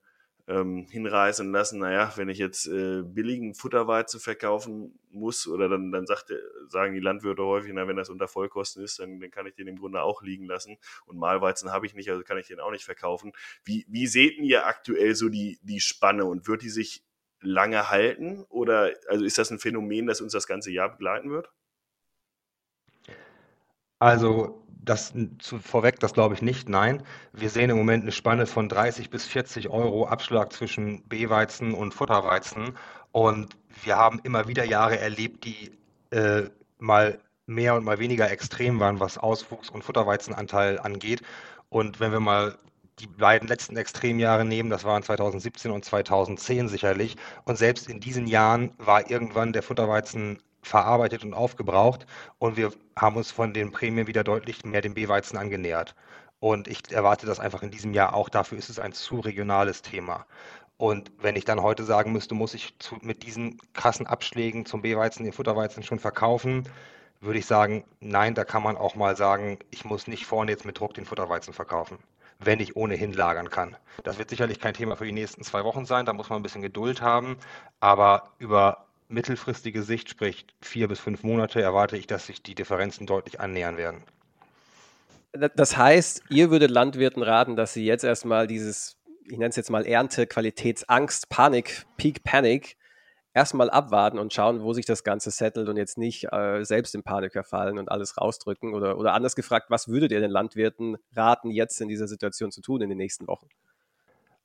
[0.52, 6.06] ähm, hinreißen lassen, naja, wenn ich jetzt äh, billigen Futterweizen verkaufen muss, oder dann, dann
[6.06, 6.34] sagt,
[6.68, 9.68] sagen die Landwirte häufig, na, wenn das unter Vollkosten ist, dann, dann kann ich den
[9.68, 10.78] im Grunde auch liegen lassen.
[11.06, 13.32] Und Mahlweizen habe ich nicht, also kann ich den auch nicht verkaufen.
[13.64, 17.06] Wie, wie seht ihr aktuell so die, die Spanne und wird die sich
[17.40, 18.44] lange halten?
[18.50, 21.50] Oder also ist das ein Phänomen, das uns das ganze Jahr begleiten wird?
[24.00, 27.04] Also das zu, vorweg, das glaube ich nicht, nein.
[27.34, 31.94] Wir sehen im Moment eine Spanne von 30 bis 40 Euro Abschlag zwischen B-Weizen und
[31.94, 32.76] Futterweizen.
[33.12, 35.72] Und wir haben immer wieder Jahre erlebt, die
[36.12, 41.22] äh, mal mehr und mal weniger extrem waren, was Auswuchs- und Futterweizenanteil angeht.
[41.70, 42.58] Und wenn wir mal
[43.00, 47.18] die beiden letzten Extremjahre nehmen, das waren 2017 und 2010 sicherlich.
[47.46, 52.06] Und selbst in diesen Jahren war irgendwann der Futterweizen verarbeitet und aufgebraucht
[52.40, 55.96] und wir haben uns von den Prämien wieder deutlich mehr dem B-Weizen angenähert.
[56.40, 58.28] Und ich erwarte das einfach in diesem Jahr auch.
[58.28, 60.26] Dafür ist es ein zu regionales Thema.
[60.78, 64.82] Und wenn ich dann heute sagen müsste, muss ich zu, mit diesen krassen Abschlägen zum
[64.82, 66.68] B-Weizen den Futterweizen schon verkaufen,
[67.20, 70.66] würde ich sagen, nein, da kann man auch mal sagen, ich muss nicht vorne jetzt
[70.66, 72.00] mit Druck den Futterweizen verkaufen,
[72.40, 73.78] wenn ich ohnehin lagern kann.
[74.04, 76.44] Das wird sicherlich kein Thema für die nächsten zwei Wochen sein, da muss man ein
[76.44, 77.38] bisschen Geduld haben,
[77.80, 83.06] aber über mittelfristige Sicht, sprich vier bis fünf Monate, erwarte ich, dass sich die Differenzen
[83.08, 84.04] deutlich annähern werden.
[85.56, 89.70] Das heißt, ihr würdet Landwirten raten, dass sie jetzt erstmal dieses, ich nenne es jetzt
[89.70, 92.76] mal Ernte, Qualitätsangst, Panik, Peak Panic,
[93.34, 97.04] erstmal abwarten und schauen, wo sich das Ganze settelt und jetzt nicht äh, selbst in
[97.04, 98.74] Panik verfallen und alles rausdrücken.
[98.74, 102.62] Oder, oder anders gefragt, was würdet ihr den Landwirten raten, jetzt in dieser Situation zu
[102.62, 103.48] tun in den nächsten Wochen?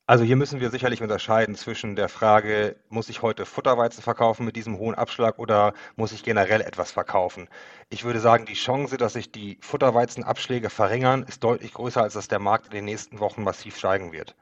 [0.09, 4.55] Also hier müssen wir sicherlich unterscheiden zwischen der Frage, muss ich heute Futterweizen verkaufen mit
[4.55, 7.49] diesem hohen Abschlag oder muss ich generell etwas verkaufen?
[7.88, 12.29] Ich würde sagen, die Chance, dass sich die Futterweizenabschläge verringern, ist deutlich größer, als dass
[12.29, 14.37] der Markt in den nächsten Wochen massiv steigen wird.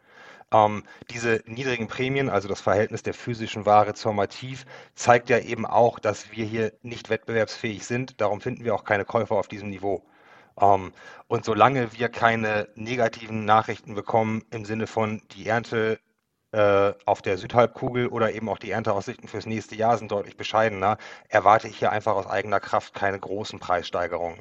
[0.52, 5.64] Ähm, diese niedrigen Prämien, also das Verhältnis der physischen Ware zur Mativ, zeigt ja eben
[5.66, 8.20] auch, dass wir hier nicht wettbewerbsfähig sind.
[8.20, 10.04] Darum finden wir auch keine Käufer auf diesem Niveau.
[10.60, 10.92] Ähm,
[11.26, 15.98] und solange wir keine negativen Nachrichten bekommen im Sinne von die Ernte
[16.52, 20.98] äh, auf der Südhalbkugel oder eben auch die Ernteaussichten fürs nächste Jahr sind deutlich bescheidener,
[21.28, 24.38] erwarte ich hier einfach aus eigener Kraft keine großen Preissteigerungen.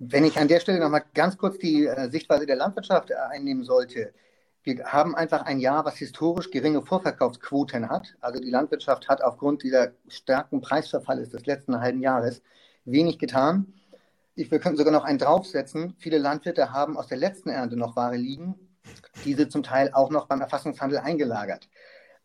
[0.00, 3.62] Wenn ich an der Stelle nochmal ganz kurz die äh, Sichtweise der Landwirtschaft äh, einnehmen
[3.62, 4.12] sollte.
[4.64, 8.16] Wir haben einfach ein Jahr, was historisch geringe Vorverkaufsquoten hat.
[8.20, 12.42] Also die Landwirtschaft hat aufgrund dieser starken Preisverfalles des letzten halben Jahres
[12.86, 13.72] wenig getan.
[14.36, 15.94] Ich, wir könnten sogar noch einen draufsetzen.
[15.98, 18.56] Viele Landwirte haben aus der letzten Ernte noch Ware liegen,
[19.24, 21.68] diese zum Teil auch noch beim Erfassungshandel eingelagert.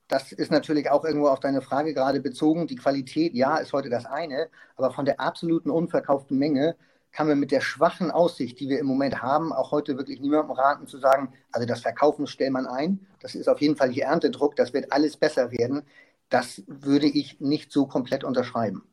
[0.08, 2.66] Das ist natürlich auch irgendwo auf deine Frage gerade bezogen.
[2.66, 6.76] Die Qualität, ja, ist heute das eine, aber von der absoluten unverkauften Menge
[7.12, 10.52] kann man mit der schwachen Aussicht, die wir im Moment haben, auch heute wirklich niemandem
[10.52, 13.06] raten zu sagen, also das Verkaufen stellt man ein.
[13.20, 15.84] Das ist auf jeden Fall hier Erntedruck, das wird alles besser werden.
[16.30, 18.84] Das würde ich nicht so komplett unterschreiben.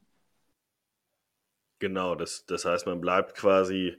[1.78, 3.96] Genau, das, das heißt, man bleibt quasi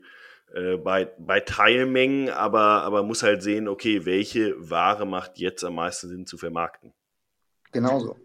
[0.53, 5.75] äh, bei, bei Teilmengen, aber, aber muss halt sehen, okay, welche Ware macht jetzt am
[5.75, 6.93] meisten Sinn zu vermarkten.
[7.71, 8.17] Genauso.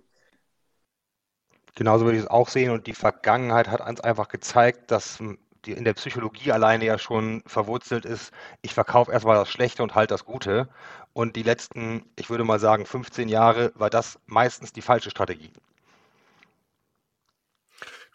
[1.75, 5.19] Genauso würde ich es auch sehen und die Vergangenheit hat uns einfach gezeigt, dass
[5.65, 9.95] die in der Psychologie alleine ja schon verwurzelt ist, ich verkaufe erstmal das Schlechte und
[9.95, 10.69] halte das Gute.
[11.13, 15.53] Und die letzten, ich würde mal sagen, 15 Jahre war das meistens die falsche Strategie.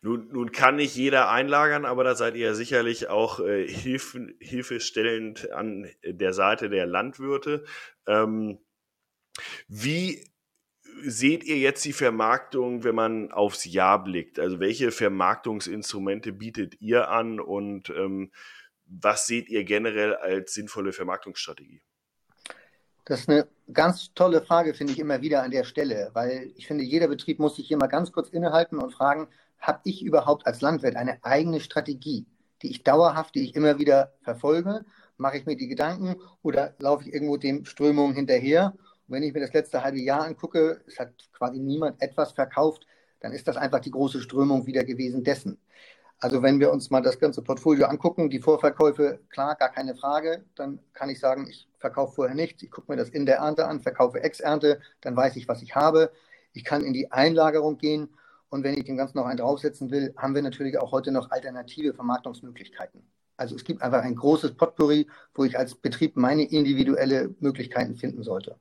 [0.08, 5.52] Nun, nun kann nicht jeder einlagern, aber da seid ihr sicherlich auch äh, hilf, hilfestellend
[5.52, 7.66] an der Seite der Landwirte.
[8.08, 8.58] Ähm,
[9.68, 10.26] wie
[11.02, 14.40] seht ihr jetzt die Vermarktung, wenn man aufs Jahr blickt?
[14.40, 18.32] Also welche Vermarktungsinstrumente bietet ihr an und ähm,
[18.86, 21.82] was seht ihr generell als sinnvolle Vermarktungsstrategie?
[23.04, 26.66] Das ist eine ganz tolle Frage, finde ich immer wieder an der Stelle, weil ich
[26.66, 29.28] finde, jeder Betrieb muss sich hier mal ganz kurz innehalten und fragen,
[29.60, 32.26] habe ich überhaupt als Landwirt eine eigene Strategie,
[32.62, 34.86] die ich dauerhaft, die ich immer wieder verfolge?
[35.18, 38.74] Mache ich mir die Gedanken oder laufe ich irgendwo den Strömungen hinterher?
[39.08, 42.86] Und wenn ich mir das letzte halbe Jahr angucke, es hat quasi niemand etwas verkauft,
[43.20, 45.60] dann ist das einfach die große Strömung wieder gewesen dessen.
[46.20, 50.46] Also wenn wir uns mal das ganze Portfolio angucken, die Vorverkäufe, klar, gar keine Frage,
[50.56, 53.68] dann kann ich sagen, ich verkaufe vorher nichts, ich gucke mir das in der Ernte
[53.68, 56.12] an, verkaufe Ex-Ernte, dann weiß ich, was ich habe.
[56.54, 58.10] Ich kann in die Einlagerung gehen
[58.50, 61.32] und wenn ich dem Ganzen noch einen draufsetzen will, haben wir natürlich auch heute noch
[61.32, 63.02] alternative Vermarktungsmöglichkeiten.
[63.36, 68.24] Also es gibt einfach ein großes Potpourri, wo ich als Betrieb meine individuelle Möglichkeiten finden
[68.24, 68.58] sollte.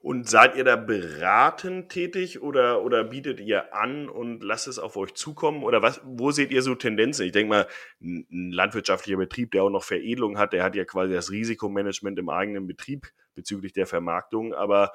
[0.00, 4.96] Und seid ihr da beratend tätig oder, oder bietet ihr an und lasst es auf
[4.96, 5.64] euch zukommen?
[5.64, 7.26] Oder was, wo seht ihr so Tendenzen?
[7.26, 7.66] Ich denke mal,
[8.00, 12.28] ein landwirtschaftlicher Betrieb, der auch noch Veredelung hat, der hat ja quasi das Risikomanagement im
[12.28, 14.54] eigenen Betrieb bezüglich der Vermarktung.
[14.54, 14.92] Aber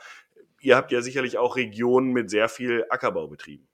[0.61, 3.67] ihr habt ja sicherlich auch Regionen mit sehr viel Ackerbaubetrieben.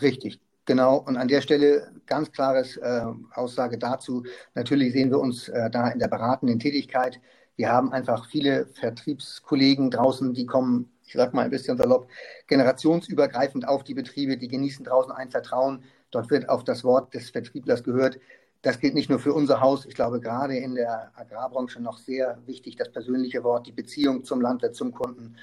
[0.00, 0.96] Richtig, genau.
[0.98, 3.02] Und an der Stelle ganz klares äh,
[3.34, 4.24] Aussage dazu.
[4.54, 7.20] Natürlich sehen wir uns äh, da in der beratenden Tätigkeit.
[7.56, 12.08] Wir haben einfach viele Vertriebskollegen draußen, die kommen, ich sag mal ein bisschen salopp,
[12.46, 15.84] generationsübergreifend auf die Betriebe, die genießen draußen ein Vertrauen.
[16.10, 18.18] Dort wird auf das Wort des Vertrieblers gehört.
[18.62, 19.84] Das gilt nicht nur für unser Haus.
[19.86, 24.40] Ich glaube, gerade in der Agrarbranche noch sehr wichtig, das persönliche Wort, die Beziehung zum
[24.40, 25.36] Landwirt, zum Kunden.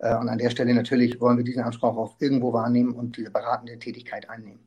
[0.00, 3.30] Äh, und an der Stelle natürlich wollen wir diesen Anspruch auch irgendwo wahrnehmen und diese
[3.30, 4.66] beratende Tätigkeit einnehmen.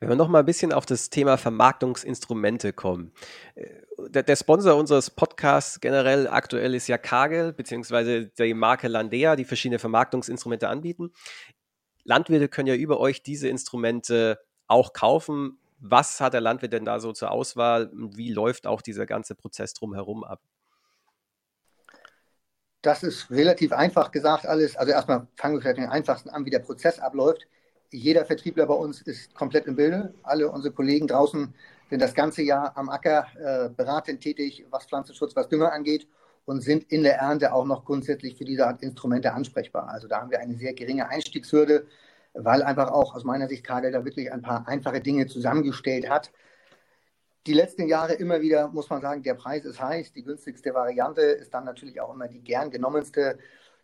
[0.00, 3.12] Wenn wir noch mal ein bisschen auf das Thema Vermarktungsinstrumente kommen.
[3.54, 3.68] Äh,
[4.08, 9.44] der, der, Sponsor unseres Podcasts generell aktuell ist ja Kagel, beziehungsweise die Marke Landea, die
[9.44, 11.12] verschiedene Vermarktungsinstrumente anbieten.
[12.04, 15.58] Landwirte können ja über euch diese Instrumente auch kaufen.
[15.78, 19.74] Was hat der Landwirt denn da so zur Auswahl wie läuft auch dieser ganze Prozess
[19.74, 20.40] drumherum ab?
[22.82, 24.76] Das ist relativ einfach gesagt alles.
[24.76, 27.46] Also erstmal fangen wir vielleicht den einfachsten an, wie der Prozess abläuft.
[27.90, 30.14] Jeder Vertriebler bei uns ist komplett im Bilde.
[30.22, 31.54] Alle unsere Kollegen draußen
[31.90, 36.06] sind das ganze Jahr am Acker äh, beratend tätig, was Pflanzenschutz, was Dünger angeht
[36.46, 39.88] und sind in der Ernte auch noch grundsätzlich für diese Art Instrumente ansprechbar.
[39.88, 41.86] Also da haben wir eine sehr geringe Einstiegshürde,
[42.34, 46.30] weil einfach auch aus meiner Sicht Kagel da wirklich ein paar einfache Dinge zusammengestellt hat,
[47.46, 50.12] die letzten Jahre immer wieder, muss man sagen, der Preis ist heiß.
[50.12, 53.38] Die günstigste Variante ist dann natürlich auch immer die gern genommenste.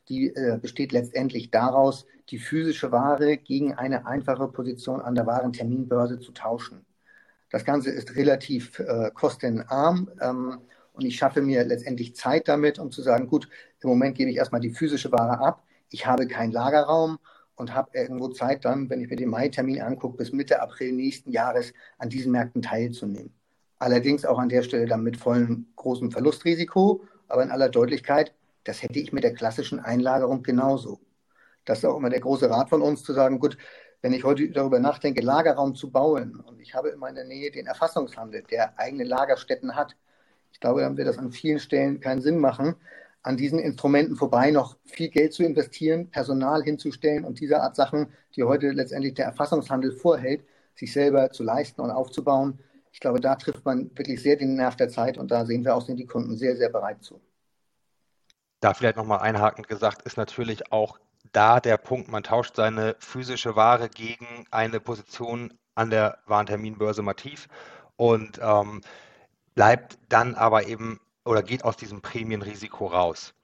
[0.09, 6.21] Die äh, besteht letztendlich daraus, die physische Ware gegen eine einfache Position an der Warenterminbörse
[6.21, 6.85] zu tauschen.
[7.51, 10.61] Das Ganze ist relativ äh, kostenarm ähm,
[10.93, 13.49] und ich schaffe mir letztendlich Zeit damit, um zu sagen, gut,
[13.81, 15.65] im Moment gebe ich erstmal die physische Ware ab.
[15.91, 17.19] Ich habe keinen Lagerraum
[17.55, 21.33] und habe irgendwo Zeit dann, wenn ich mir den Mai-Termin angucke, bis Mitte April nächsten
[21.33, 23.36] Jahres an diesen Märkten teilzunehmen.
[23.79, 28.35] Allerdings auch an der Stelle dann mit vollem großem Verlustrisiko, aber in aller Deutlichkeit,
[28.65, 31.01] das hätte ich mit der klassischen Einlagerung genauso.
[31.65, 33.59] Das ist auch immer der große Rat von uns, zu sagen, gut,
[34.03, 37.67] wenn ich heute darüber nachdenke, Lagerraum zu bauen und ich habe in meiner Nähe den
[37.67, 39.97] Erfassungshandel, der eigene Lagerstätten hat,
[40.53, 42.77] ich glaube, dann wird das an vielen Stellen keinen Sinn machen,
[43.23, 48.07] an diesen Instrumenten vorbei noch viel Geld zu investieren, Personal hinzustellen und diese Art Sachen,
[48.37, 50.45] die heute letztendlich der Erfassungshandel vorhält,
[50.77, 52.61] sich selber zu leisten und aufzubauen.
[52.97, 55.77] Ich glaube, da trifft man wirklich sehr den Nerv der Zeit und da sehen wir
[55.77, 57.21] auch, sind die Kunden sehr, sehr bereit zu.
[58.61, 60.99] Da vielleicht nochmal einhakend gesagt, ist natürlich auch
[61.31, 67.49] da der Punkt, man tauscht seine physische Ware gegen eine Position an der Warenterminbörse Mativ
[67.97, 68.81] und ähm,
[69.55, 73.35] bleibt dann aber eben oder geht aus diesem Prämienrisiko raus.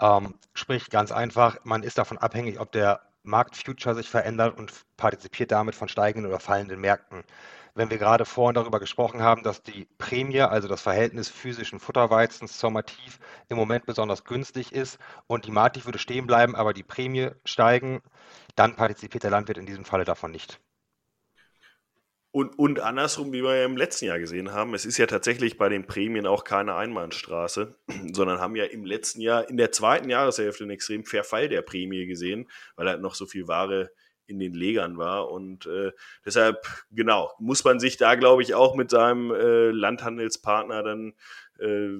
[0.00, 5.50] Ähm, sprich ganz einfach, man ist davon abhängig, ob der Marktfuture sich verändert und partizipiert
[5.50, 7.24] damit von steigenden oder fallenden Märkten
[7.74, 12.58] wenn wir gerade vorhin darüber gesprochen haben, dass die Prämie, also das Verhältnis physischen Futterweizens
[12.58, 16.82] zur Mativ im Moment besonders günstig ist und die Mativ würde stehen bleiben, aber die
[16.82, 18.02] Prämie steigen,
[18.56, 20.60] dann partizipiert der Landwirt in diesem Falle davon nicht.
[22.32, 25.58] Und, und andersrum, wie wir ja im letzten Jahr gesehen haben, es ist ja tatsächlich
[25.58, 27.74] bei den Prämien auch keine Einbahnstraße,
[28.12, 32.06] sondern haben ja im letzten Jahr, in der zweiten Jahreshälfte einen extrem Verfall der Prämie
[32.06, 33.90] gesehen, weil halt noch so viel Ware
[34.30, 35.30] in den Legern war.
[35.30, 35.92] Und äh,
[36.24, 41.14] deshalb, genau, muss man sich da, glaube ich, auch mit seinem äh, Landhandelspartner dann
[41.58, 41.98] äh,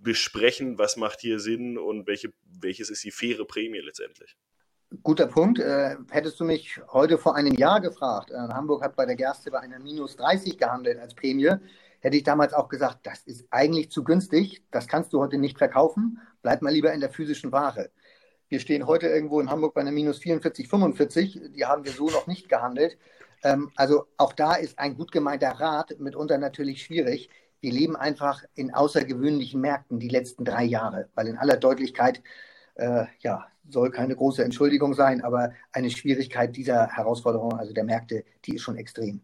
[0.00, 4.36] besprechen, was macht hier Sinn und welche, welches ist die faire Prämie letztendlich.
[5.02, 5.60] Guter Punkt.
[5.60, 9.50] Äh, hättest du mich heute vor einem Jahr gefragt, äh, Hamburg hat bei der Gerste
[9.50, 11.54] bei einer minus 30 gehandelt als Prämie,
[12.00, 15.58] hätte ich damals auch gesagt, das ist eigentlich zu günstig, das kannst du heute nicht
[15.58, 17.90] verkaufen, bleib mal lieber in der physischen Ware.
[18.50, 21.40] Wir stehen heute irgendwo in Hamburg bei einer minus 44, 45.
[21.54, 22.98] Die haben wir so noch nicht gehandelt.
[23.44, 27.30] Ähm, also auch da ist ein gut gemeinter Rat mitunter natürlich schwierig.
[27.60, 32.24] Wir leben einfach in außergewöhnlichen Märkten die letzten drei Jahre, weil in aller Deutlichkeit,
[32.74, 38.24] äh, ja, soll keine große Entschuldigung sein, aber eine Schwierigkeit dieser Herausforderung, also der Märkte,
[38.44, 39.20] die ist schon extrem.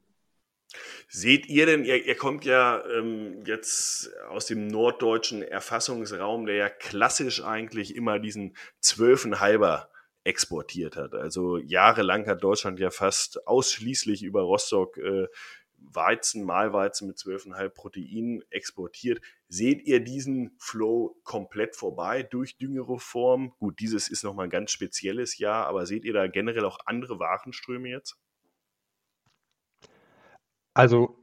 [1.09, 6.69] Seht ihr denn, ihr, ihr kommt ja ähm, jetzt aus dem norddeutschen Erfassungsraum, der ja
[6.69, 9.91] klassisch eigentlich immer diesen Zwölfenhalber
[10.25, 11.15] exportiert hat.
[11.15, 15.29] Also jahrelang hat Deutschland ja fast ausschließlich über Rostock äh,
[15.79, 19.21] Weizen, Mahlweizen mit 12,5 Protein exportiert.
[19.49, 23.55] Seht ihr diesen Flow komplett vorbei durch Düngereform?
[23.59, 27.21] Gut, dieses ist nochmal ein ganz spezielles Jahr, aber seht ihr da generell auch andere
[27.21, 28.19] Warenströme jetzt?
[30.77, 31.17] Also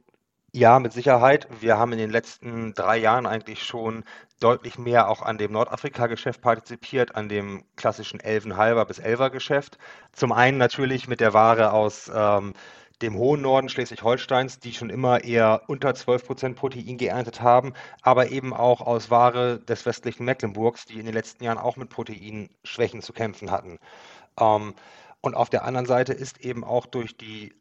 [0.52, 1.46] ja, mit Sicherheit.
[1.60, 4.02] Wir haben in den letzten drei Jahren eigentlich schon
[4.40, 9.78] deutlich mehr auch an dem Nordafrika-Geschäft partizipiert, an dem klassischen Elfenhalber bis Elfer-Geschäft.
[10.12, 12.54] Zum einen natürlich mit der Ware aus ähm,
[13.00, 18.30] dem hohen Norden Schleswig-Holsteins, die schon immer eher unter 12 Prozent Protein geerntet haben, aber
[18.30, 23.02] eben auch aus Ware des westlichen Mecklenburgs, die in den letzten Jahren auch mit Proteinschwächen
[23.02, 23.78] zu kämpfen hatten.
[24.40, 24.74] Ähm,
[25.20, 27.54] und auf der anderen Seite ist eben auch durch die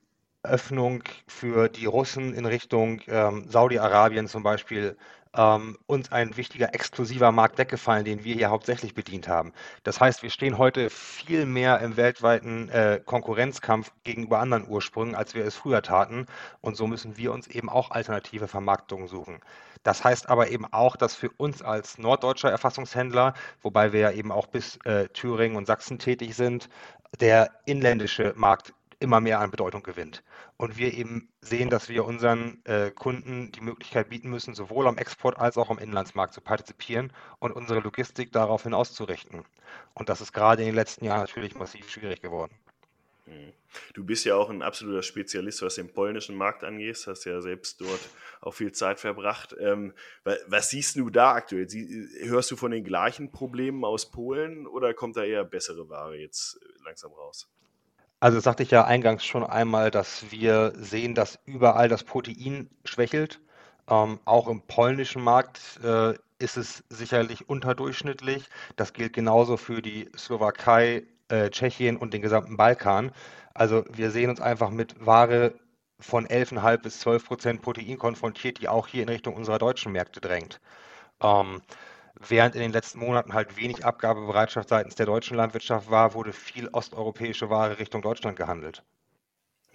[0.44, 4.98] Öffnung für die Russen in Richtung ähm, Saudi-Arabien zum Beispiel
[5.36, 9.54] ähm, uns ein wichtiger exklusiver Markt weggefallen, den wir hier hauptsächlich bedient haben.
[9.84, 15.34] Das heißt, wir stehen heute viel mehr im weltweiten äh, Konkurrenzkampf gegenüber anderen Ursprüngen, als
[15.34, 16.28] wir es früher taten.
[16.62, 19.40] Und so müssen wir uns eben auch alternative Vermarktungen suchen.
[19.84, 24.32] Das heißt aber eben auch, dass für uns als norddeutscher Erfassungshändler, wobei wir ja eben
[24.32, 26.70] auch bis äh, Thüringen und Sachsen tätig sind,
[27.20, 28.74] der inländische Markt
[29.04, 30.24] immer mehr an Bedeutung gewinnt.
[30.58, 34.98] Und wir eben sehen, dass wir unseren äh, Kunden die Möglichkeit bieten müssen, sowohl am
[34.98, 39.44] Export als auch am Inlandsmarkt zu partizipieren und unsere Logistik daraufhin auszurichten.
[39.94, 42.54] Und das ist gerade in den letzten Jahren natürlich massiv schwierig geworden.
[43.26, 43.54] Hm.
[43.94, 47.04] Du bist ja auch ein absoluter Spezialist, was den polnischen Markt angeht.
[47.08, 48.02] Hast ja selbst dort
[48.42, 49.56] auch viel Zeit verbracht.
[49.60, 49.94] Ähm,
[50.48, 51.68] was siehst du da aktuell?
[52.22, 56.60] hörst du von den gleichen Problemen aus Polen oder kommt da eher bessere Ware jetzt
[56.62, 57.50] äh, langsam raus?
[58.24, 62.70] Also das sagte ich ja eingangs schon einmal, dass wir sehen, dass überall das Protein
[62.86, 63.42] schwächelt.
[63.90, 68.48] Ähm, auch im polnischen Markt äh, ist es sicherlich unterdurchschnittlich.
[68.78, 73.12] Das gilt genauso für die Slowakei, äh, Tschechien und den gesamten Balkan.
[73.54, 75.54] Also wir sehen uns einfach mit Ware
[76.00, 80.22] von 11,5 bis 12 Prozent Protein konfrontiert, die auch hier in Richtung unserer deutschen Märkte
[80.22, 80.62] drängt.
[81.22, 81.62] Ähm,
[82.20, 86.70] Während in den letzten Monaten halt wenig Abgabebereitschaft seitens der deutschen Landwirtschaft war, wurde viel
[86.70, 88.84] osteuropäische Ware Richtung Deutschland gehandelt.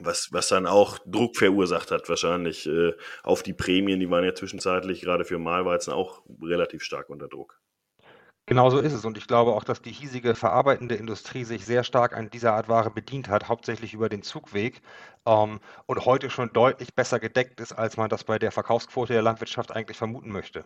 [0.00, 2.92] Was, was dann auch Druck verursacht hat, wahrscheinlich äh,
[3.24, 7.60] auf die Prämien, die waren ja zwischenzeitlich gerade für Mahlweizen auch relativ stark unter Druck.
[8.48, 9.04] Genau so ist es.
[9.04, 12.66] Und ich glaube auch, dass die hiesige verarbeitende Industrie sich sehr stark an dieser Art
[12.68, 14.80] Ware bedient hat, hauptsächlich über den Zugweg
[15.26, 19.20] ähm, und heute schon deutlich besser gedeckt ist, als man das bei der Verkaufsquote der
[19.20, 20.64] Landwirtschaft eigentlich vermuten möchte.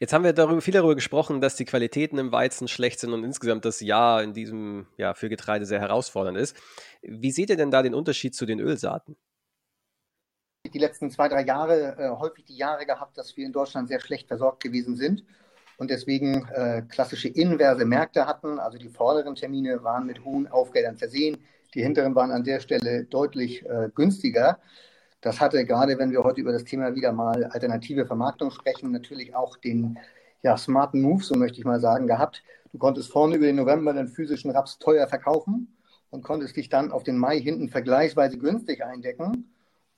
[0.00, 3.22] Jetzt haben wir darüber, viel darüber gesprochen, dass die Qualitäten im Weizen schlecht sind und
[3.22, 6.56] insgesamt das Jahr in diesem Jahr für Getreide sehr herausfordernd ist.
[7.02, 9.14] Wie seht ihr denn da den Unterschied zu den Ölsaaten?
[10.72, 14.00] Die letzten zwei, drei Jahre äh, häufig die Jahre gehabt, dass wir in Deutschland sehr
[14.00, 15.22] schlecht versorgt gewesen sind
[15.76, 18.58] und deswegen äh, klassische inverse Märkte hatten.
[18.58, 21.44] Also die vorderen Termine waren mit hohen Aufgeldern versehen,
[21.74, 24.60] die hinteren waren an der Stelle deutlich äh, günstiger.
[25.20, 29.34] Das hatte gerade, wenn wir heute über das Thema wieder mal alternative Vermarktung sprechen, natürlich
[29.34, 29.98] auch den
[30.42, 32.42] ja, smarten Move, so möchte ich mal sagen, gehabt.
[32.72, 35.76] Du konntest vorne über den November den physischen Raps teuer verkaufen
[36.10, 39.26] und konntest dich dann auf den Mai hinten vergleichsweise günstig eindecken.
[39.26, 39.46] Und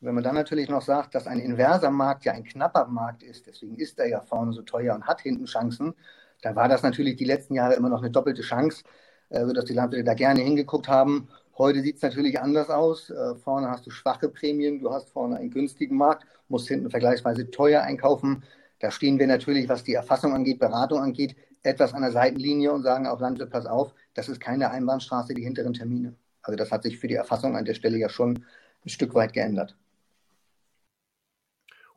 [0.01, 3.47] wenn man dann natürlich noch sagt, dass ein inverser Markt ja ein knapper Markt ist,
[3.47, 5.95] deswegen ist er ja vorne so teuer und hat hinten Chancen,
[6.43, 8.83] dann war das natürlich die letzten Jahre immer noch eine doppelte Chance,
[9.29, 11.29] äh, sodass die Landwirte da gerne hingeguckt haben.
[11.59, 13.11] Heute sieht es natürlich anders aus.
[13.11, 17.51] Äh, vorne hast du schwache Prämien, du hast vorne einen günstigen Markt, musst hinten vergleichsweise
[17.51, 18.43] teuer einkaufen.
[18.81, 22.83] Da stehen wir natürlich, was die Erfassung angeht, Beratung angeht, etwas an der Seitenlinie und
[22.83, 26.17] sagen auch Landwirt, pass auf, das ist keine Einbahnstraße, die hinteren Termine.
[26.43, 28.45] Also das hat sich für die Erfassung an der Stelle ja schon
[28.85, 29.77] ein Stück weit geändert.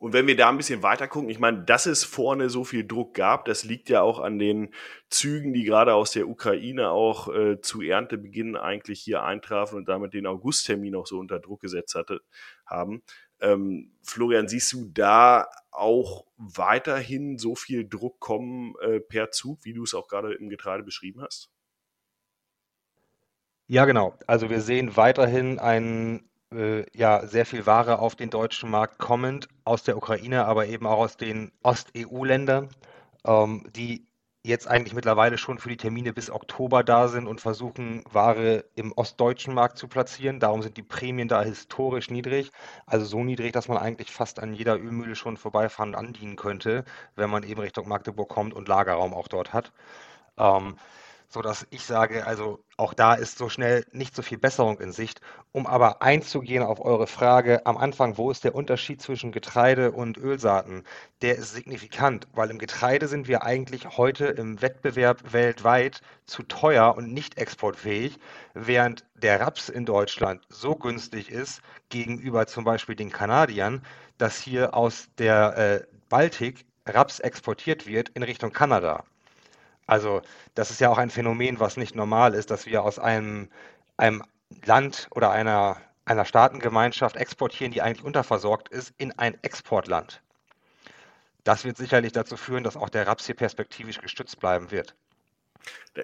[0.06, 2.86] Und wenn wir da ein bisschen weiter gucken, ich meine, dass es vorne so viel
[2.86, 4.72] Druck gab, das liegt ja auch an den
[5.10, 10.14] Zügen, die gerade aus der Ukraine auch äh, zu Erntebeginn eigentlich hier eintrafen und damit
[10.14, 12.20] den Augusttermin auch so unter Druck gesetzt hatte,
[12.64, 13.02] haben.
[13.40, 19.72] Ähm, Florian, siehst du da auch weiterhin so viel Druck kommen äh, per Zug, wie
[19.72, 21.50] du es auch gerade im Getreide beschrieben hast?
[23.66, 24.16] Ja, genau.
[24.28, 26.30] Also wir sehen weiterhin einen
[26.94, 30.98] ja, sehr viel Ware auf den deutschen Markt kommend aus der Ukraine, aber eben auch
[30.98, 32.68] aus den Ost-EU-Ländern,
[33.26, 34.06] ähm, die
[34.46, 38.92] jetzt eigentlich mittlerweile schon für die Termine bis Oktober da sind und versuchen, Ware im
[38.92, 40.38] ostdeutschen Markt zu platzieren.
[40.40, 42.52] Darum sind die Prämien da historisch niedrig.
[42.86, 46.84] Also so niedrig, dass man eigentlich fast an jeder Ölmühle schon vorbeifahren und andienen könnte,
[47.16, 49.72] wenn man eben Richtung Magdeburg kommt und Lagerraum auch dort hat.
[50.38, 50.76] Ähm,
[51.28, 55.20] sodass ich sage, also auch da ist so schnell nicht so viel Besserung in Sicht.
[55.52, 60.18] Um aber einzugehen auf eure Frage am Anfang, wo ist der Unterschied zwischen Getreide und
[60.18, 60.84] Ölsaaten?
[61.22, 66.94] Der ist signifikant, weil im Getreide sind wir eigentlich heute im Wettbewerb weltweit zu teuer
[66.96, 68.18] und nicht exportfähig,
[68.54, 73.82] während der Raps in Deutschland so günstig ist gegenüber zum Beispiel den Kanadiern,
[74.18, 79.04] dass hier aus der äh, Baltik Raps exportiert wird in Richtung Kanada.
[79.86, 80.22] Also
[80.54, 83.48] das ist ja auch ein Phänomen, was nicht normal ist, dass wir aus einem,
[83.96, 84.22] einem
[84.64, 90.22] Land oder einer, einer Staatengemeinschaft exportieren, die eigentlich unterversorgt ist, in ein Exportland.
[91.44, 94.96] Das wird sicherlich dazu führen, dass auch der Raps hier perspektivisch gestützt bleiben wird.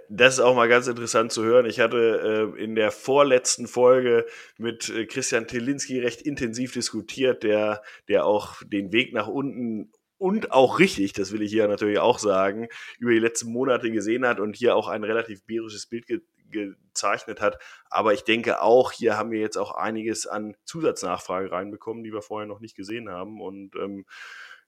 [0.08, 1.66] Das ist auch mal ganz interessant zu hören.
[1.66, 4.26] Ich hatte äh, in der vorletzten Folge
[4.56, 9.92] mit äh, Christian Telinski recht intensiv diskutiert, der, der auch den Weg nach unten
[10.22, 12.68] und auch richtig, das will ich hier natürlich auch sagen,
[13.00, 17.40] über die letzten Monate gesehen hat und hier auch ein relativ bärisches Bild ge gezeichnet
[17.40, 17.58] hat.
[17.90, 22.22] Aber ich denke auch, hier haben wir jetzt auch einiges an Zusatznachfrage reinbekommen, die wir
[22.22, 23.40] vorher noch nicht gesehen haben.
[23.40, 24.04] Und ähm,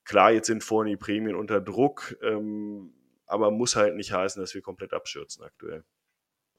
[0.02, 2.92] klar, jetzt sind vorne die Prämien unter Druck, ähm,
[3.26, 5.84] aber muss halt nicht heißen, dass wir komplett abstürzen aktuell.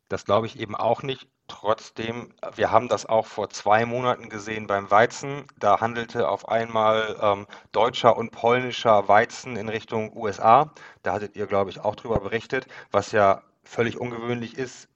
[0.10, 1.28] Das glaube ich eben auch nicht.
[1.47, 5.45] Trotzdem, wir haben das auch vor zwei Monaten gesehen beim Weizen.
[5.60, 10.72] Da handelte auf einmal ähm, deutscher und polnischer Weizen in Richtung USA.
[11.03, 14.89] Da hattet ihr, glaube ich, auch drüber berichtet, was ja völlig ungewöhnlich ist,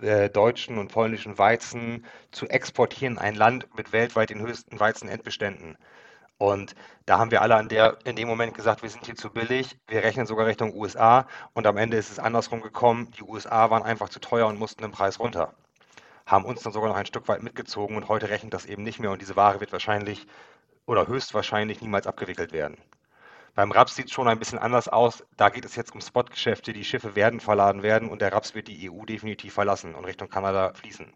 [0.00, 5.76] äh, deutschen und polnischen Weizen zu exportieren, ein Land mit weltweit den höchsten Weizenendbeständen.
[6.42, 6.74] Und
[7.06, 9.78] da haben wir alle an der, in dem Moment gesagt, wir sind hier zu billig,
[9.86, 13.84] wir rechnen sogar Richtung USA und am Ende ist es andersrum gekommen, die USA waren
[13.84, 15.54] einfach zu teuer und mussten den Preis runter.
[16.26, 18.98] Haben uns dann sogar noch ein Stück weit mitgezogen und heute rechnet das eben nicht
[18.98, 20.26] mehr und diese Ware wird wahrscheinlich
[20.84, 22.76] oder höchstwahrscheinlich niemals abgewickelt werden.
[23.54, 25.24] Beim Raps sieht es schon ein bisschen anders aus.
[25.36, 26.72] Da geht es jetzt um Spotgeschäfte.
[26.72, 30.28] Die Schiffe werden verladen werden und der Raps wird die EU definitiv verlassen und Richtung
[30.28, 31.12] Kanada fließen.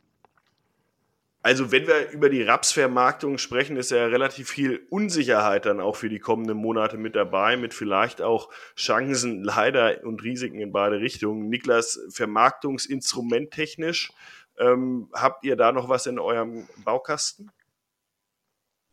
[1.47, 6.09] Also wenn wir über die Rapsvermarktung sprechen, ist ja relativ viel Unsicherheit dann auch für
[6.09, 11.49] die kommenden Monate mit dabei, mit vielleicht auch Chancen leider und Risiken in beide Richtungen.
[11.49, 14.13] Niklas, Vermarktungsinstrument technisch,
[14.59, 17.53] ähm, habt ihr da noch was in eurem Baukasten?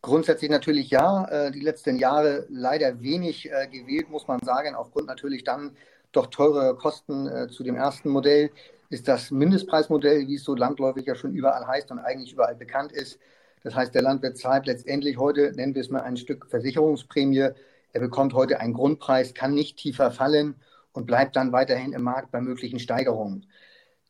[0.04, 1.26] Grundsätzlich natürlich ja.
[1.30, 5.76] Äh, die letzten Jahre leider wenig äh, gewählt, muss man sagen, aufgrund natürlich dann
[6.12, 8.52] doch teurer Kosten äh, zu dem ersten Modell
[8.94, 12.92] ist das Mindestpreismodell, wie es so landläufig ja schon überall heißt und eigentlich überall bekannt
[12.92, 13.20] ist.
[13.64, 17.50] Das heißt, der Landwirt zahlt letztendlich heute, nennen wir es mal ein Stück Versicherungsprämie.
[17.92, 20.56] Er bekommt heute einen Grundpreis, kann nicht tiefer fallen
[20.92, 23.48] und bleibt dann weiterhin im Markt bei möglichen Steigerungen.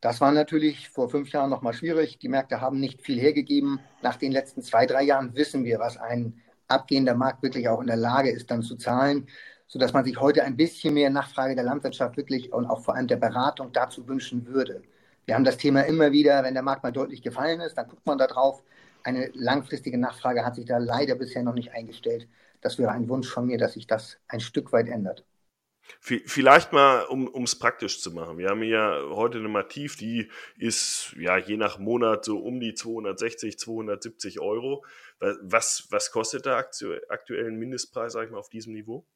[0.01, 2.19] Das war natürlich vor fünf Jahren nochmal schwierig.
[2.19, 3.79] Die Märkte haben nicht viel hergegeben.
[4.01, 7.87] Nach den letzten zwei, drei Jahren wissen wir, was ein abgehender Markt wirklich auch in
[7.87, 9.27] der Lage ist, dann zu zahlen
[9.73, 13.07] sodass man sich heute ein bisschen mehr Nachfrage der Landwirtschaft wirklich und auch vor allem
[13.07, 14.83] der Beratung dazu wünschen würde.
[15.25, 18.05] Wir haben das Thema immer wieder, wenn der Markt mal deutlich gefallen ist, dann guckt
[18.05, 18.61] man da drauf.
[19.01, 22.27] Eine langfristige Nachfrage hat sich da leider bisher noch nicht eingestellt.
[22.61, 25.25] Das wäre ein Wunsch von mir, dass sich das ein Stück weit ändert.
[25.99, 28.37] Vielleicht mal, um es praktisch zu machen.
[28.37, 32.75] Wir haben hier heute eine Mativ, die ist ja je nach Monat so um die
[32.75, 34.85] 260, 270 Euro.
[35.41, 39.07] Was, was kostet der aktuell ein Mindestpreis, sag ich mal, auf diesem Niveau?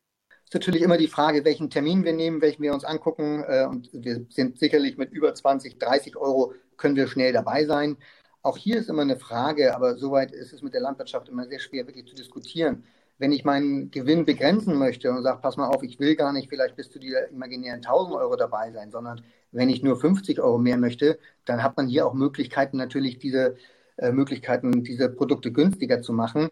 [0.48, 3.44] Ist natürlich immer die Frage, welchen Termin wir nehmen, welchen wir uns angucken.
[3.46, 7.98] Äh, und wir sind sicherlich mit über 20, 30 Euro können wir schnell dabei sein.
[8.44, 11.60] Auch hier ist immer eine Frage, aber soweit ist es mit der Landwirtschaft immer sehr
[11.60, 12.86] schwer wirklich zu diskutieren.
[13.18, 16.48] Wenn ich meinen Gewinn begrenzen möchte und sage, pass mal auf, ich will gar nicht
[16.48, 20.60] vielleicht bis zu dieser imaginären 1000 Euro dabei sein, sondern wenn ich nur 50 Euro
[20.60, 23.58] mehr möchte, dann hat man hier auch Möglichkeiten, natürlich diese
[23.98, 26.50] äh, Möglichkeiten, diese Produkte günstiger zu machen.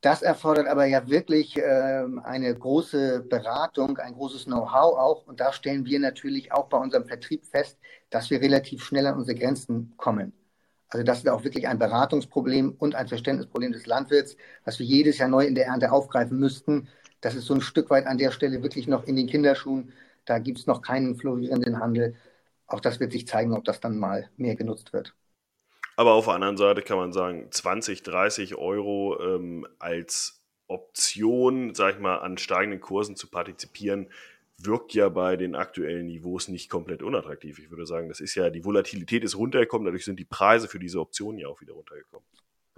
[0.00, 5.26] Das erfordert aber ja wirklich äh, eine große Beratung, ein großes Know-how auch.
[5.26, 7.78] Und da stellen wir natürlich auch bei unserem Vertrieb fest,
[8.08, 10.32] dass wir relativ schnell an unsere Grenzen kommen.
[10.88, 15.18] Also das ist auch wirklich ein Beratungsproblem und ein Verständnisproblem des Landwirts, was wir jedes
[15.18, 16.88] Jahr neu in der Ernte aufgreifen müssten.
[17.20, 19.92] Das ist so ein Stück weit an der Stelle wirklich noch in den Kinderschuhen.
[20.24, 22.16] Da gibt es noch keinen florierenden Handel.
[22.66, 25.14] Auch das wird sich zeigen, ob das dann mal mehr genutzt wird.
[26.00, 31.96] Aber auf der anderen Seite kann man sagen, 20, 30 Euro ähm, als Option, sag
[31.96, 34.06] ich mal, an steigenden Kursen zu partizipieren,
[34.56, 37.58] wirkt ja bei den aktuellen Niveaus nicht komplett unattraktiv.
[37.58, 40.78] Ich würde sagen, das ist ja, die Volatilität ist runtergekommen, dadurch sind die Preise für
[40.78, 42.24] diese Optionen ja auch wieder runtergekommen.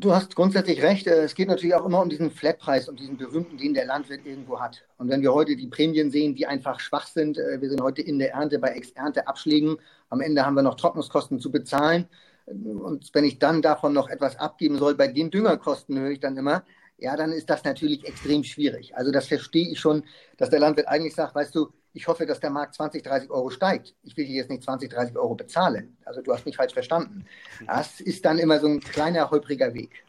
[0.00, 1.06] Du hast grundsätzlich recht.
[1.06, 4.26] Äh, es geht natürlich auch immer um diesen Flatpreis, um diesen berühmten, den der Landwirt
[4.26, 4.82] irgendwo hat.
[4.98, 8.02] Und wenn wir heute die Prämien sehen, die einfach schwach sind, äh, wir sind heute
[8.02, 9.76] in der Ernte bei Ex-Ernte-Abschlägen.
[10.08, 12.08] Am Ende haben wir noch Trocknungskosten zu bezahlen.
[12.46, 16.36] Und wenn ich dann davon noch etwas abgeben soll, bei den Düngerkosten höre ich dann
[16.36, 16.64] immer,
[16.98, 18.96] ja, dann ist das natürlich extrem schwierig.
[18.96, 20.04] Also das verstehe ich schon,
[20.36, 23.50] dass der Landwirt eigentlich sagt, weißt du, ich hoffe, dass der Markt 20, 30 Euro
[23.50, 23.94] steigt.
[24.02, 25.96] Ich will hier jetzt nicht 20, 30 Euro bezahlen.
[26.04, 27.26] Also du hast mich falsch verstanden.
[27.66, 30.04] Das ist dann immer so ein kleiner, holpriger Weg.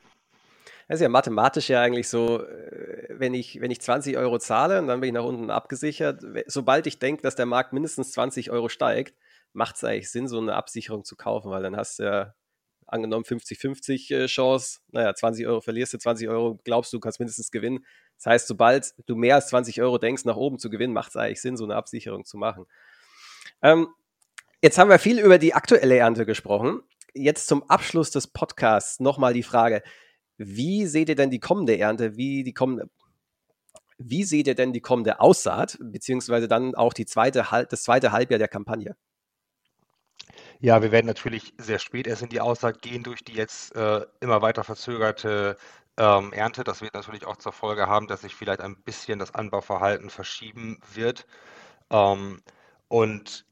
[0.88, 4.79] Das ist ja mathematisch ja eigentlich so, äh, wenn ich, wenn ich 20 Euro zahle
[4.79, 8.51] und dann bin ich nach unten abgesichert, sobald ich denke, dass der Markt mindestens 20
[8.51, 9.15] Euro steigt,
[9.54, 12.34] macht es eigentlich Sinn, so eine Absicherung zu kaufen, weil dann hast du ja
[12.88, 17.51] angenommen 50-50 äh, Chance, naja, 20 Euro verlierst du, 20 Euro glaubst du, kannst mindestens
[17.51, 17.86] gewinnen.
[18.18, 21.16] Das heißt, sobald du mehr als 20 Euro denkst, nach oben zu gewinnen, macht es
[21.16, 22.66] eigentlich Sinn, so eine Absicherung zu machen.
[23.62, 23.88] Ähm,
[24.62, 26.82] jetzt haben wir viel über die aktuelle Ernte gesprochen.
[27.14, 29.84] Jetzt zum Abschluss des Podcasts nochmal die Frage,
[30.38, 32.89] wie seht ihr denn die kommende Ernte, wie die kommende,
[33.97, 38.39] wie seht ihr denn die kommende Aussaat, beziehungsweise dann auch die zweite, das zweite Halbjahr
[38.39, 38.95] der Kampagne?
[40.60, 44.06] Ja, wir werden natürlich sehr spät erst in die Aussaat gehen durch die jetzt äh,
[44.22, 45.58] immer weiter verzögerte
[45.97, 46.64] ähm, Ernte.
[46.64, 50.80] Das wird natürlich auch zur Folge haben, dass sich vielleicht ein bisschen das Anbauverhalten verschieben
[50.93, 51.26] wird.
[51.91, 52.41] Ähm,
[52.89, 53.45] und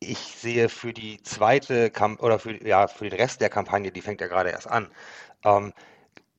[0.00, 4.02] ich sehe für die zweite Kamp oder für, ja, für den Rest der Kampagne, die
[4.02, 4.90] fängt ja gerade erst an,
[5.44, 5.72] ähm,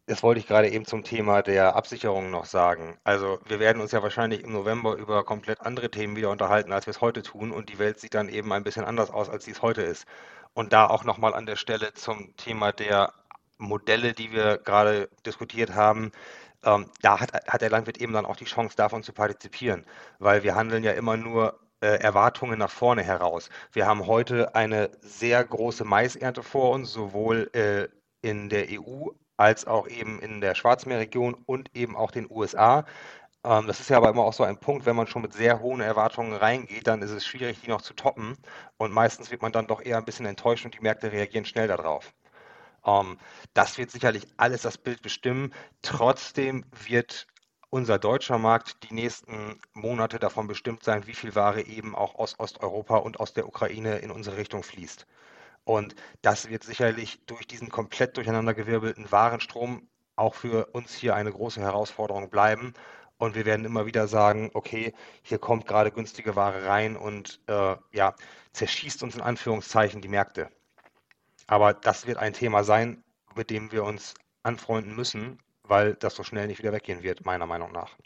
[0.08, 2.97] das wollte ich gerade eben zum Thema der Absicherung noch sagen.
[3.03, 6.88] Also wir werden uns ja wahrscheinlich im November über komplett andere Themen wieder unterhalten, als
[6.88, 7.51] wir es heute tun.
[7.51, 10.05] Und die Welt sieht dann eben ein bisschen anders aus, als sie es heute ist.
[10.53, 13.14] Und da auch nochmal an der Stelle zum Thema der
[13.58, 16.14] Modelle, die wir gerade diskutiert haben.
[16.64, 19.86] Ähm, da hat, hat der Landwirt eben dann auch die Chance, davon zu partizipieren,
[20.20, 23.49] weil wir handeln ja immer nur äh, Erwartungen nach vorne heraus.
[23.74, 27.89] Wir haben heute eine sehr große Maisernte vor uns, sowohl äh,
[28.22, 32.85] in der EU als auch eben in der Schwarzmeerregion und eben auch den USA.
[33.43, 35.59] Ähm, das ist ja aber immer auch so ein Punkt, wenn man schon mit sehr
[35.61, 38.38] hohen Erwartungen reingeht, dann ist es schwierig, die noch zu toppen.
[38.77, 41.67] Und meistens wird man dann doch eher ein bisschen enttäuscht und die Märkte reagieren schnell
[41.67, 42.13] darauf.
[42.85, 43.19] Ähm,
[43.53, 45.53] das wird sicherlich alles das Bild bestimmen.
[45.83, 47.27] Trotzdem wird
[47.69, 52.39] unser deutscher Markt die nächsten Monate davon bestimmt sein, wie viel Ware eben auch aus
[52.39, 55.05] Osteuropa und aus der Ukraine in unsere Richtung fließt.
[55.68, 61.59] Und das wird sicherlich durch diesen komplett durcheinandergewirbelten Warenstrom auch für uns hier eine große
[61.59, 62.74] Herausforderung bleiben.
[63.18, 64.93] Und wir werden immer wieder sagen, okay,
[65.24, 68.15] hier kommt gerade günstige Ware rein und äh, ja,
[68.53, 70.49] zerschießt uns in Anführungszeichen die Märkte.
[71.47, 73.03] Aber das wird ein Thema sein,
[73.36, 74.13] mit dem wir uns
[74.43, 77.97] anfreunden müssen, weil das so schnell nicht wieder weggehen wird, meiner Meinung nach.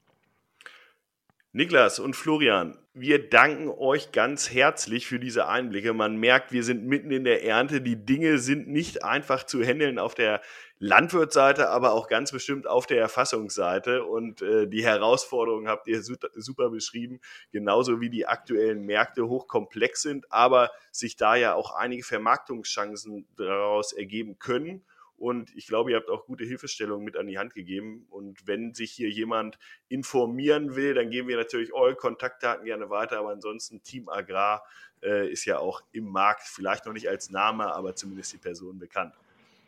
[1.54, 5.91] Niklas und Florian, wir danken euch ganz herzlich für diese Einblicke.
[5.91, 7.82] Man merkt, wir sind mitten in der Ernte.
[7.82, 10.39] Die Dinge sind nicht einfach zu handeln auf der
[10.80, 14.06] Landwirtsseite, aber auch ganz bestimmt auf der Erfassungsseite.
[14.06, 17.20] Und äh, die Herausforderungen habt ihr super, super beschrieben,
[17.52, 23.91] genauso wie die aktuellen Märkte hochkomplex sind, aber sich da ja auch einige Vermarktungschancen daraus
[23.91, 24.86] ergeben können.
[25.22, 28.07] Und ich glaube, ihr habt auch gute Hilfestellungen mit an die Hand gegeben.
[28.09, 33.19] Und wenn sich hier jemand informieren will, dann geben wir natürlich eure Kontaktdaten gerne weiter.
[33.19, 34.65] Aber ansonsten Team Agrar
[35.03, 38.80] äh, ist ja auch im Markt, vielleicht noch nicht als Name, aber zumindest die Person
[38.80, 39.13] bekannt.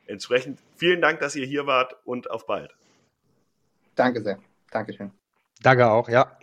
[0.08, 2.76] Entsprechend vielen Dank, dass ihr hier wart und auf bald.
[3.93, 4.39] Danke sehr.
[4.72, 5.12] Dankeschön.
[5.62, 6.36] Danke auch, ja.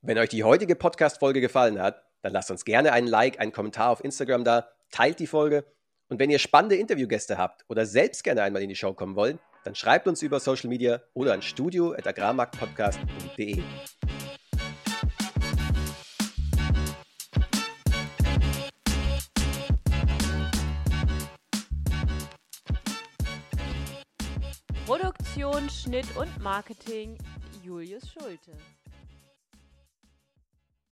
[0.00, 3.90] Wenn euch die heutige Podcast-Folge gefallen hat, dann lasst uns gerne einen Like, einen Kommentar
[3.90, 5.66] auf Instagram da, teilt die Folge
[6.10, 9.38] und wenn ihr spannende Interviewgäste habt oder selbst gerne einmal in die Show kommen wollt,
[9.64, 13.62] dann schreibt uns über Social Media oder an studio.agrarmarktpodcast.de.
[24.84, 27.16] Produktion, Schnitt und Marketing
[27.62, 28.50] Julius Schulte.